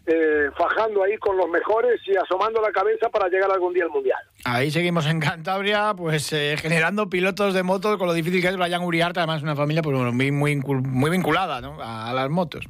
eh, 0.09 0.51
fajando 0.57 1.03
ahí 1.03 1.17
con 1.19 1.37
los 1.37 1.49
mejores 1.49 2.01
y 2.07 2.17
asomando 2.17 2.61
la 2.61 2.73
cabeza 2.73 3.09
para 3.11 3.29
llegar 3.29 3.51
algún 3.51 3.75
día 3.75 3.85
al 3.85 3.91
Mundial. 3.91 4.19
Ahí 4.45 4.71
seguimos 4.71 5.07
en 5.07 5.21
Cantabria, 5.21 5.93
pues 5.95 6.33
eh, 6.33 6.57
generando 6.59 7.11
pilotos 7.11 7.55
de 7.55 7.63
motos 7.63 7.99
con 7.99 8.07
lo 8.07 8.15
difícil 8.15 8.41
que 8.41 8.49
es 8.49 8.57
Brian 8.57 8.83
Uriarte, 8.83 9.21
además 9.21 9.43
una 9.43 9.55
familia 9.55 9.83
pues, 9.83 9.97
muy, 9.97 10.33
muy, 10.33 10.57
muy 10.57 11.11
vinculada 11.11 11.61
¿no? 11.61 11.81
a, 11.81 12.11
a 12.11 12.13
las 12.15 12.31
motos. 12.31 12.65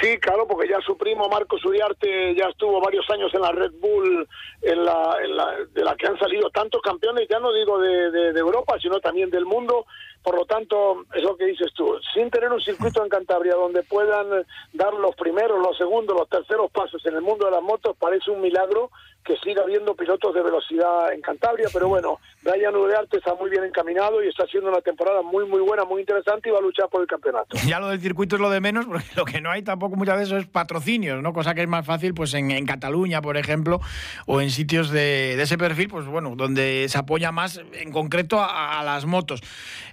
Sí, 0.00 0.18
claro, 0.18 0.46
porque 0.46 0.68
ya 0.68 0.78
su 0.82 0.96
primo 0.98 1.28
Marcos 1.28 1.64
Uriarte 1.64 2.34
ya 2.34 2.48
estuvo 2.48 2.80
varios 2.80 3.08
años 3.10 3.32
en 3.32 3.40
la 3.40 3.52
Red 3.52 3.72
Bull, 3.80 4.28
en 4.60 4.84
la, 4.84 5.16
en 5.24 5.36
la, 5.36 5.54
de 5.72 5.84
la 5.84 5.96
que 5.96 6.06
han 6.06 6.18
salido 6.18 6.50
tantos 6.50 6.82
campeones, 6.82 7.26
ya 7.30 7.38
no 7.38 7.50
digo 7.52 7.78
de, 7.78 8.10
de, 8.10 8.32
de, 8.34 8.40
Europa, 8.40 8.76
sino 8.80 9.00
también 9.00 9.30
del 9.30 9.46
mundo. 9.46 9.86
Por 10.26 10.34
lo 10.34 10.44
tanto, 10.44 11.04
es 11.14 11.22
lo 11.22 11.36
que 11.36 11.44
dices 11.44 11.72
tú, 11.72 12.00
sin 12.12 12.28
tener 12.30 12.50
un 12.50 12.60
circuito 12.60 13.00
en 13.00 13.08
Cantabria 13.08 13.54
donde 13.54 13.84
puedan 13.84 14.44
dar 14.72 14.92
los 14.94 15.14
primeros, 15.14 15.62
los 15.62 15.78
segundos, 15.78 16.16
los 16.18 16.28
terceros 16.28 16.68
pasos 16.72 17.00
en 17.06 17.14
el 17.14 17.22
mundo 17.22 17.44
de 17.44 17.52
las 17.52 17.62
motos, 17.62 17.96
parece 17.96 18.32
un 18.32 18.40
milagro 18.40 18.90
que 19.26 19.36
siga 19.38 19.62
habiendo 19.62 19.94
pilotos 19.94 20.32
de 20.34 20.42
velocidad 20.42 21.12
en 21.12 21.20
Cantabria, 21.20 21.68
pero 21.72 21.88
bueno, 21.88 22.20
Brian 22.42 22.76
Uriarte 22.76 23.18
está 23.18 23.34
muy 23.34 23.50
bien 23.50 23.64
encaminado 23.64 24.22
y 24.22 24.28
está 24.28 24.44
haciendo 24.44 24.70
una 24.70 24.80
temporada 24.80 25.20
muy 25.22 25.44
muy 25.46 25.60
buena, 25.60 25.84
muy 25.84 26.00
interesante 26.00 26.48
y 26.48 26.52
va 26.52 26.58
a 26.58 26.62
luchar 26.62 26.88
por 26.88 27.00
el 27.02 27.08
campeonato. 27.08 27.56
Ya 27.66 27.80
lo 27.80 27.88
del 27.88 28.00
circuito 28.00 28.36
es 28.36 28.42
lo 28.42 28.50
de 28.50 28.60
menos, 28.60 28.86
porque 28.86 29.04
lo 29.16 29.24
que 29.24 29.40
no 29.40 29.50
hay 29.50 29.62
tampoco 29.62 29.96
muchas 29.96 30.18
veces 30.18 30.44
es 30.44 30.46
patrocinios, 30.46 31.20
¿no? 31.22 31.32
Cosa 31.32 31.54
que 31.54 31.62
es 31.62 31.68
más 31.68 31.84
fácil 31.84 32.14
pues 32.14 32.34
en, 32.34 32.52
en 32.52 32.64
Cataluña, 32.66 33.20
por 33.20 33.36
ejemplo, 33.36 33.80
o 34.26 34.40
en 34.40 34.50
sitios 34.50 34.90
de, 34.90 35.34
de, 35.36 35.42
ese 35.42 35.58
perfil, 35.58 35.88
pues 35.88 36.06
bueno, 36.06 36.34
donde 36.36 36.86
se 36.88 36.98
apoya 36.98 37.32
más 37.32 37.60
en 37.72 37.90
concreto 37.90 38.40
a, 38.40 38.78
a, 38.78 38.84
las 38.84 39.06
motos. 39.06 39.40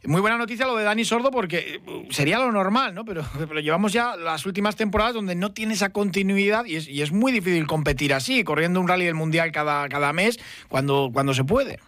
Muy 0.04 0.22
buena 0.22 0.38
noticia 0.38 0.68
lo 0.68 0.76
de 0.76 0.84
Dani 0.84 1.06
Sordo, 1.06 1.32
porque 1.32 1.82
sería 2.10 2.38
lo 2.38 2.52
normal, 2.52 2.94
¿no? 2.94 3.04
Pero, 3.04 3.24
pero 3.38 3.60
llevamos 3.60 3.94
ya 3.94 4.16
las 4.16 4.46
últimas 4.46 4.76
temporadas 4.76 5.16
donde 5.16 5.36
no 5.36 5.54
tiene 5.54 5.74
esa 5.74 5.92
continuidad 5.92 6.66
y 6.66 6.76
es, 6.76 6.88
y 6.88 7.02
es 7.02 7.12
muy 7.12 7.32
difícil 7.32 7.66
competir 7.66 8.14
así, 8.14 8.44
corriendo 8.44 8.80
un 8.80 8.88
rally 8.88 9.06
del 9.06 9.16
mundial 9.24 9.52
cada, 9.52 9.88
cada 9.88 10.12
mes 10.14 10.38
cuando, 10.70 11.10
cuando 11.14 11.34
se 11.34 11.44
puede. 11.44 11.80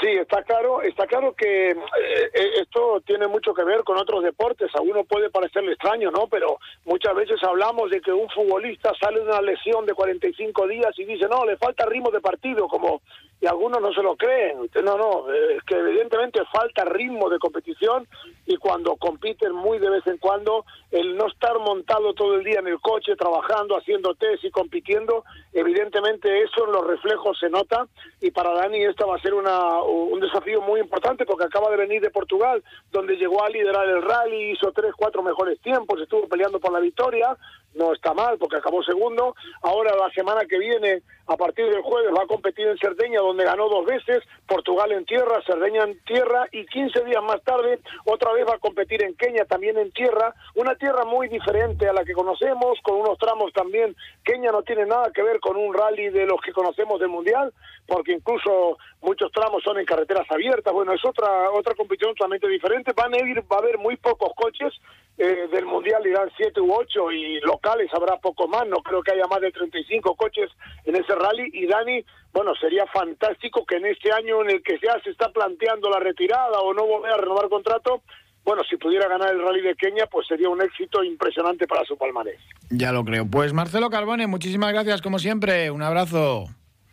Sí, 0.00 0.10
está 0.10 0.42
claro, 0.42 0.82
está 0.82 1.06
claro 1.06 1.34
que 1.34 1.70
eh, 1.70 2.50
esto 2.60 3.00
tiene 3.06 3.28
mucho 3.28 3.54
que 3.54 3.64
ver 3.64 3.84
con 3.84 3.96
otros 3.96 4.22
deportes. 4.22 4.70
A 4.74 4.80
uno 4.80 5.04
puede 5.04 5.30
parecerle 5.30 5.72
extraño, 5.72 6.10
¿no? 6.10 6.26
Pero 6.26 6.58
muchas 6.84 7.14
veces 7.14 7.42
hablamos 7.42 7.90
de 7.90 8.00
que 8.00 8.12
un 8.12 8.28
futbolista 8.30 8.92
sale 9.00 9.20
de 9.20 9.26
una 9.26 9.40
lesión 9.40 9.86
de 9.86 9.94
45 9.94 10.66
días 10.68 10.90
y 10.98 11.04
dice, 11.04 11.26
no, 11.28 11.44
le 11.44 11.56
falta 11.56 11.86
ritmo 11.86 12.10
de 12.10 12.20
partido, 12.20 12.66
como 12.66 13.02
y 13.40 13.46
algunos 13.46 13.80
no 13.80 13.92
se 13.92 14.02
lo 14.02 14.16
creen. 14.16 14.70
No, 14.82 14.96
no, 14.96 15.32
es 15.32 15.62
que 15.64 15.74
evidentemente 15.76 16.40
falta 16.52 16.84
ritmo 16.84 17.28
de 17.28 17.38
competición 17.38 18.06
y 18.46 18.56
cuando 18.56 18.96
compiten 18.96 19.52
muy 19.52 19.78
de 19.78 19.90
vez 19.90 20.06
en 20.06 20.18
cuando, 20.18 20.64
el 20.90 21.16
no 21.16 21.26
estar 21.26 21.58
montado 21.58 22.14
todo 22.14 22.36
el 22.36 22.44
día 22.44 22.60
en 22.60 22.68
el 22.68 22.80
coche, 22.80 23.16
trabajando, 23.16 23.76
haciendo 23.76 24.14
test 24.14 24.44
y 24.44 24.50
compitiendo, 24.50 25.24
evidentemente 25.52 26.42
eso 26.42 26.66
en 26.66 26.72
los 26.72 26.86
reflejos 26.86 27.38
se 27.38 27.50
nota 27.50 27.86
y 28.20 28.30
para 28.30 28.54
Dani 28.54 28.82
esta 28.84 29.06
va 29.06 29.16
a 29.16 29.20
ser 29.20 29.34
una, 29.34 29.82
un 29.82 30.20
desafío 30.20 30.60
muy 30.60 30.80
importante 30.80 31.26
porque 31.26 31.44
acaba 31.44 31.70
de 31.70 31.76
venir 31.76 32.00
de 32.00 32.10
Portugal, 32.10 32.62
donde 32.90 33.16
llegó 33.16 33.44
a 33.44 33.48
liderar 33.50 33.88
el 33.88 34.02
rally, 34.02 34.52
hizo 34.52 34.72
tres, 34.72 34.92
cuatro 34.96 35.22
mejores 35.22 35.60
tiempos, 35.60 36.00
estuvo 36.00 36.28
peleando 36.28 36.60
por 36.60 36.72
la 36.72 36.80
victoria, 36.80 37.36
no 37.74 37.92
está 37.92 38.14
mal 38.14 38.38
porque 38.38 38.56
acabó 38.56 38.82
segundo. 38.82 39.34
Ahora 39.62 39.94
la 39.96 40.10
semana 40.10 40.42
que 40.48 40.58
viene, 40.58 41.02
a 41.26 41.36
partir 41.36 41.66
del 41.66 41.82
jueves, 41.82 42.12
va 42.16 42.22
a 42.22 42.26
competir 42.26 42.66
en 42.66 42.78
Cerdeña, 42.78 43.20
donde 43.26 43.44
ganó 43.44 43.68
dos 43.68 43.84
veces, 43.86 44.22
Portugal 44.46 44.92
en 44.92 45.04
tierra, 45.04 45.42
Cerdeña 45.46 45.84
en 45.84 45.98
tierra, 46.04 46.46
y 46.52 46.66
15 46.66 47.04
días 47.04 47.22
más 47.22 47.42
tarde 47.42 47.80
otra 48.04 48.32
vez 48.32 48.46
va 48.46 48.54
a 48.54 48.58
competir 48.58 49.02
en 49.02 49.14
Kenia, 49.14 49.44
también 49.44 49.78
en 49.78 49.90
tierra, 49.92 50.34
una 50.54 50.74
tierra 50.74 51.04
muy 51.04 51.28
diferente 51.28 51.88
a 51.88 51.92
la 51.92 52.04
que 52.04 52.12
conocemos, 52.12 52.78
con 52.82 52.96
unos 52.96 53.18
tramos 53.18 53.52
también. 53.52 53.96
Kenia 54.24 54.52
no 54.52 54.62
tiene 54.62 54.86
nada 54.86 55.10
que 55.12 55.22
ver 55.22 55.40
con 55.40 55.56
un 55.56 55.74
rally 55.74 56.10
de 56.10 56.26
los 56.26 56.40
que 56.40 56.52
conocemos 56.52 57.00
del 57.00 57.08
Mundial, 57.08 57.52
porque 57.86 58.12
incluso 58.12 58.78
muchos 59.02 59.30
tramos 59.32 59.62
son 59.62 59.78
en 59.78 59.84
carreteras 59.84 60.30
abiertas. 60.30 60.72
Bueno, 60.72 60.92
es 60.92 61.04
otra 61.04 61.50
otra 61.50 61.74
competición 61.74 62.14
totalmente 62.14 62.48
diferente. 62.48 62.92
Van 62.96 63.14
a 63.14 63.18
ir, 63.18 63.40
va 63.50 63.56
a 63.56 63.58
haber 63.58 63.78
muy 63.78 63.96
pocos 63.96 64.32
coches 64.34 64.72
eh, 65.18 65.48
del 65.52 65.66
Mundial, 65.66 66.06
irán 66.06 66.30
siete 66.36 66.60
u 66.60 66.72
ocho, 66.72 67.10
y 67.12 67.40
locales 67.40 67.90
habrá 67.94 68.16
poco 68.18 68.48
más. 68.48 68.66
No 68.66 68.78
creo 68.78 69.02
que 69.02 69.12
haya 69.12 69.26
más 69.26 69.40
de 69.40 69.52
35 69.52 70.14
coches 70.16 70.50
en 70.84 70.96
ese 70.96 71.14
rally. 71.14 71.50
Y 71.52 71.66
Dani, 71.66 72.04
bueno, 72.34 72.52
sería 72.56 72.84
fantástico 72.92 73.64
que 73.64 73.76
en 73.76 73.86
este 73.86 74.12
año 74.12 74.42
en 74.42 74.50
el 74.50 74.62
que 74.62 74.76
ya 74.82 75.00
se 75.04 75.10
está 75.10 75.30
planteando 75.30 75.88
la 75.88 76.00
retirada 76.00 76.60
o 76.60 76.74
no 76.74 76.84
volver 76.84 77.12
a 77.12 77.16
renovar 77.16 77.48
contrato, 77.48 78.02
bueno, 78.44 78.62
si 78.68 78.76
pudiera 78.76 79.08
ganar 79.08 79.30
el 79.32 79.40
Rally 79.40 79.62
de 79.62 79.76
Kenia, 79.76 80.06
pues 80.06 80.26
sería 80.26 80.48
un 80.48 80.60
éxito 80.60 81.04
impresionante 81.04 81.68
para 81.68 81.84
su 81.84 81.96
palmarés. 81.96 82.40
Ya 82.70 82.90
lo 82.90 83.04
creo. 83.04 83.24
Pues 83.24 83.52
Marcelo 83.52 83.88
Carbone, 83.88 84.26
muchísimas 84.26 84.72
gracias 84.72 85.00
como 85.00 85.20
siempre. 85.20 85.70
Un 85.70 85.82
abrazo. 85.82 86.46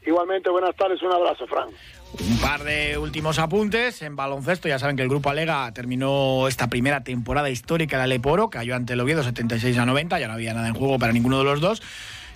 Igualmente, 0.05 0.49
buenas 0.51 0.75
tardes, 0.75 1.01
un 1.01 1.11
abrazo, 1.11 1.47
Fran. 1.47 1.69
Un 2.19 2.37
par 2.39 2.63
de 2.63 2.99
últimos 2.99 3.39
apuntes 3.39 4.03
en 4.03 4.15
baloncesto. 4.15 4.67
Ya 4.67 4.77
saben 4.77 4.95
que 4.95 5.01
el 5.01 5.09
Grupo 5.09 5.31
Alega 5.31 5.71
terminó 5.73 6.47
esta 6.47 6.69
primera 6.69 7.03
temporada 7.03 7.49
histórica 7.49 7.97
de 7.97 8.03
Aleporo, 8.03 8.49
cayó 8.49 8.75
ante 8.75 8.93
el 8.93 8.99
Oviedo 8.99 9.23
76 9.23 9.77
a 9.77 9.85
90, 9.85 10.19
ya 10.19 10.27
no 10.27 10.33
había 10.33 10.53
nada 10.53 10.67
en 10.67 10.75
juego 10.75 10.99
para 10.99 11.13
ninguno 11.13 11.39
de 11.39 11.45
los 11.45 11.61
dos. 11.61 11.81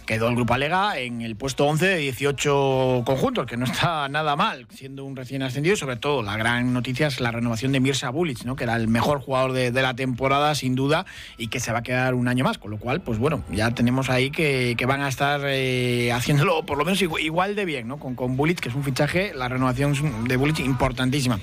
Quedó 0.05 0.29
el 0.29 0.35
Grupo 0.35 0.53
Alega 0.53 0.99
en 0.99 1.21
el 1.21 1.35
puesto 1.35 1.65
11 1.65 1.85
de 1.85 1.97
18 1.97 3.03
conjuntos, 3.05 3.47
que 3.47 3.57
no 3.57 3.65
está 3.65 4.07
nada 4.07 4.35
mal, 4.35 4.67
siendo 4.69 5.03
un 5.03 5.15
recién 5.15 5.41
ascendido. 5.41 5.73
Y 5.73 5.77
sobre 5.77 5.95
todo, 5.95 6.21
la 6.21 6.37
gran 6.37 6.73
noticia 6.73 7.07
es 7.07 7.19
la 7.19 7.31
renovación 7.31 7.71
de 7.71 7.79
Mirza 7.79 8.11
Bulic, 8.11 8.43
¿no? 8.43 8.55
que 8.55 8.65
era 8.65 8.75
el 8.75 8.87
mejor 8.87 9.19
jugador 9.19 9.53
de, 9.53 9.71
la 9.71 9.95
temporada, 9.95 10.53
sin 10.53 10.75
duda, 10.75 11.07
y 11.37 11.47
que 11.47 11.59
se 11.59 11.71
va 11.71 11.79
a 11.79 11.83
quedar 11.83 12.13
un 12.13 12.27
año 12.27 12.43
más. 12.43 12.59
Con 12.59 12.69
lo 12.69 12.77
cual, 12.77 13.01
pues 13.01 13.17
bueno, 13.17 13.43
ya 13.51 13.71
tenemos 13.71 14.09
ahí 14.09 14.29
que, 14.29 14.77
van 14.85 15.01
a 15.01 15.07
estar 15.07 15.41
eh, 15.45 16.11
haciéndolo 16.13 16.63
por 16.63 16.77
lo 16.77 16.85
menos 16.85 17.01
igual 17.01 17.55
de 17.55 17.65
bien, 17.65 17.87
¿no? 17.87 17.97
Con, 17.97 18.13
con 18.13 18.37
Bulic, 18.37 18.59
que 18.59 18.69
es 18.69 18.75
un 18.75 18.83
fichaje, 18.83 19.33
la 19.33 19.49
renovación 19.49 20.27
de 20.27 20.37
Bulic 20.37 20.59
importantísima. 20.59 21.39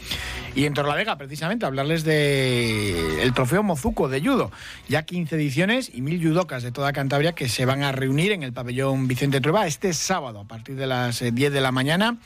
Y 0.55 0.67
en 0.67 0.75
Torlavega, 0.75 1.17
precisamente, 1.17 1.67
hablarles 1.67 2.05
de 2.05 3.23
el 3.23 3.33
trofeo 3.33 3.63
Mozuco 3.63 4.09
de 4.09 4.21
judo. 4.21 4.53
Ya 4.89 5.03
15 5.03 5.37
ediciones 5.37 5.91
y 5.93 6.03
mil 6.03 6.23
judocas 6.23 6.63
de 6.63 6.73
toda 6.73 6.93
Cantabria 6.93 7.33
que 7.33 7.49
se 7.49 7.65
van 7.65 7.83
a 7.83 7.93
reunir 7.93 8.33
en 8.33 8.43
el 8.43 8.52
pabellón 8.53 9.09
Vicente 9.09 9.41
Trueba 9.41 9.67
este 9.67 9.93
sábado 9.93 10.41
a 10.41 10.45
partir 10.45 10.77
de 10.77 10.87
las 10.87 11.21
10 11.21 11.53
de 11.53 11.61
la 11.61 11.73
mañana. 11.73 12.19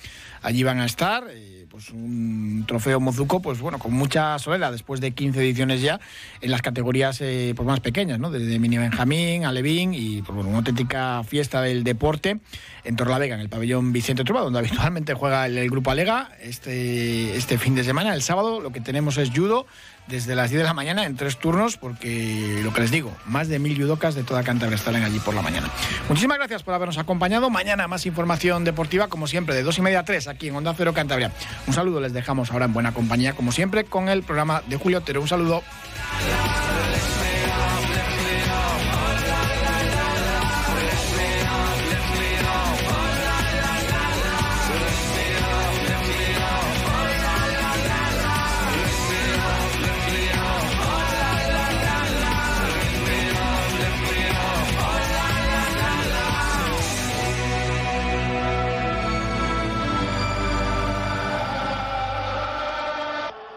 Allí 0.43 0.63
van 0.63 0.81
a 0.81 0.87
estar. 0.87 1.27
Eh, 1.31 1.56
pues 1.77 1.91
un 1.91 2.65
trofeo 2.67 3.01
Mozuco, 3.01 3.43
pues 3.43 3.61
bueno, 3.61 3.79
con 3.79 3.93
mucha 3.93 4.39
solera 4.39 4.71
después 4.71 4.99
de 5.03 5.11
15 5.11 5.39
ediciones 5.41 5.83
ya 5.83 6.01
en 6.41 6.51
las 6.51 6.63
categorías 6.63 7.21
eh, 7.21 7.53
pues 7.55 7.67
más 7.67 7.81
pequeñas, 7.81 8.19
¿no? 8.19 8.31
Desde 8.31 8.59
Mini 8.59 8.79
Benjamín, 8.79 9.45
Alevín 9.45 9.93
y 9.93 10.23
pues 10.23 10.35
bueno, 10.35 10.49
una 10.49 10.59
auténtica 10.61 11.23
fiesta 11.25 11.61
del 11.61 11.85
deporte 11.85 12.39
en 12.85 12.97
Torlavega, 12.97 13.35
en 13.35 13.43
el 13.43 13.51
pabellón 13.51 13.93
Vicente 13.93 14.25
Trueba, 14.25 14.41
donde 14.41 14.59
habitualmente 14.61 15.13
juega 15.13 15.45
el, 15.45 15.69
grupo 15.69 15.91
Alega 15.91 16.31
este, 16.41 17.37
este 17.37 17.59
fin 17.59 17.75
de 17.75 17.85
semana. 17.85 18.15
El 18.15 18.23
sábado 18.23 18.63
lo 18.63 18.73
que 18.73 18.81
tenemos 18.81 19.19
es 19.19 19.29
judo 19.29 19.67
desde 20.07 20.37
las 20.37 20.51
10 20.51 20.61
de 20.61 20.65
la 20.65 20.75
mañana 20.75 21.05
en 21.05 21.17
tres 21.17 21.37
turnos, 21.39 21.77
porque 21.77 22.61
lo 22.63 22.73
que 22.73 22.81
les 22.81 22.91
digo, 22.91 23.13
más 23.27 23.49
de 23.49 23.59
mil 23.59 23.77
judocas 23.77 24.15
de 24.15 24.23
toda 24.23 24.43
Cantabria 24.43 24.77
estarán 24.77 25.03
allí 25.03 25.19
por 25.19 25.35
la 25.35 25.43
mañana. 25.43 25.69
Muchísimas 26.09 26.39
gracias 26.39 26.63
por 26.63 26.75
habernos 26.75 26.99
acompañado. 26.99 27.51
Mañana 27.51 27.89
más 27.89 28.07
información 28.07 28.65
deportiva, 28.65 29.09
como 29.09 29.27
siempre, 29.27 29.55
de 29.55 29.63
dos 29.63 29.79
y 29.79 29.83
media 29.83 30.01
a 30.01 30.05
tres, 30.05 30.29
aquí 30.29 30.49
en 30.49 30.57
Onda 30.57 30.75
Cero 30.77 30.95
Cantabria. 30.95 31.33
Un 31.67 31.73
saludo, 31.73 32.01
les 32.01 32.13
dejamos 32.13 32.53
ahora 32.53 32.67
en 32.67 32.73
buena 32.73 32.93
compañía, 32.93 33.35
como 33.35 33.53
siempre, 33.53 33.85
con 33.85 34.09
el 34.09 34.23
programa 34.23 34.63
de 34.69 34.77
Julio 34.77 34.99
Otero. 34.99 35.21
Un 35.21 35.29
saludo. 35.29 35.63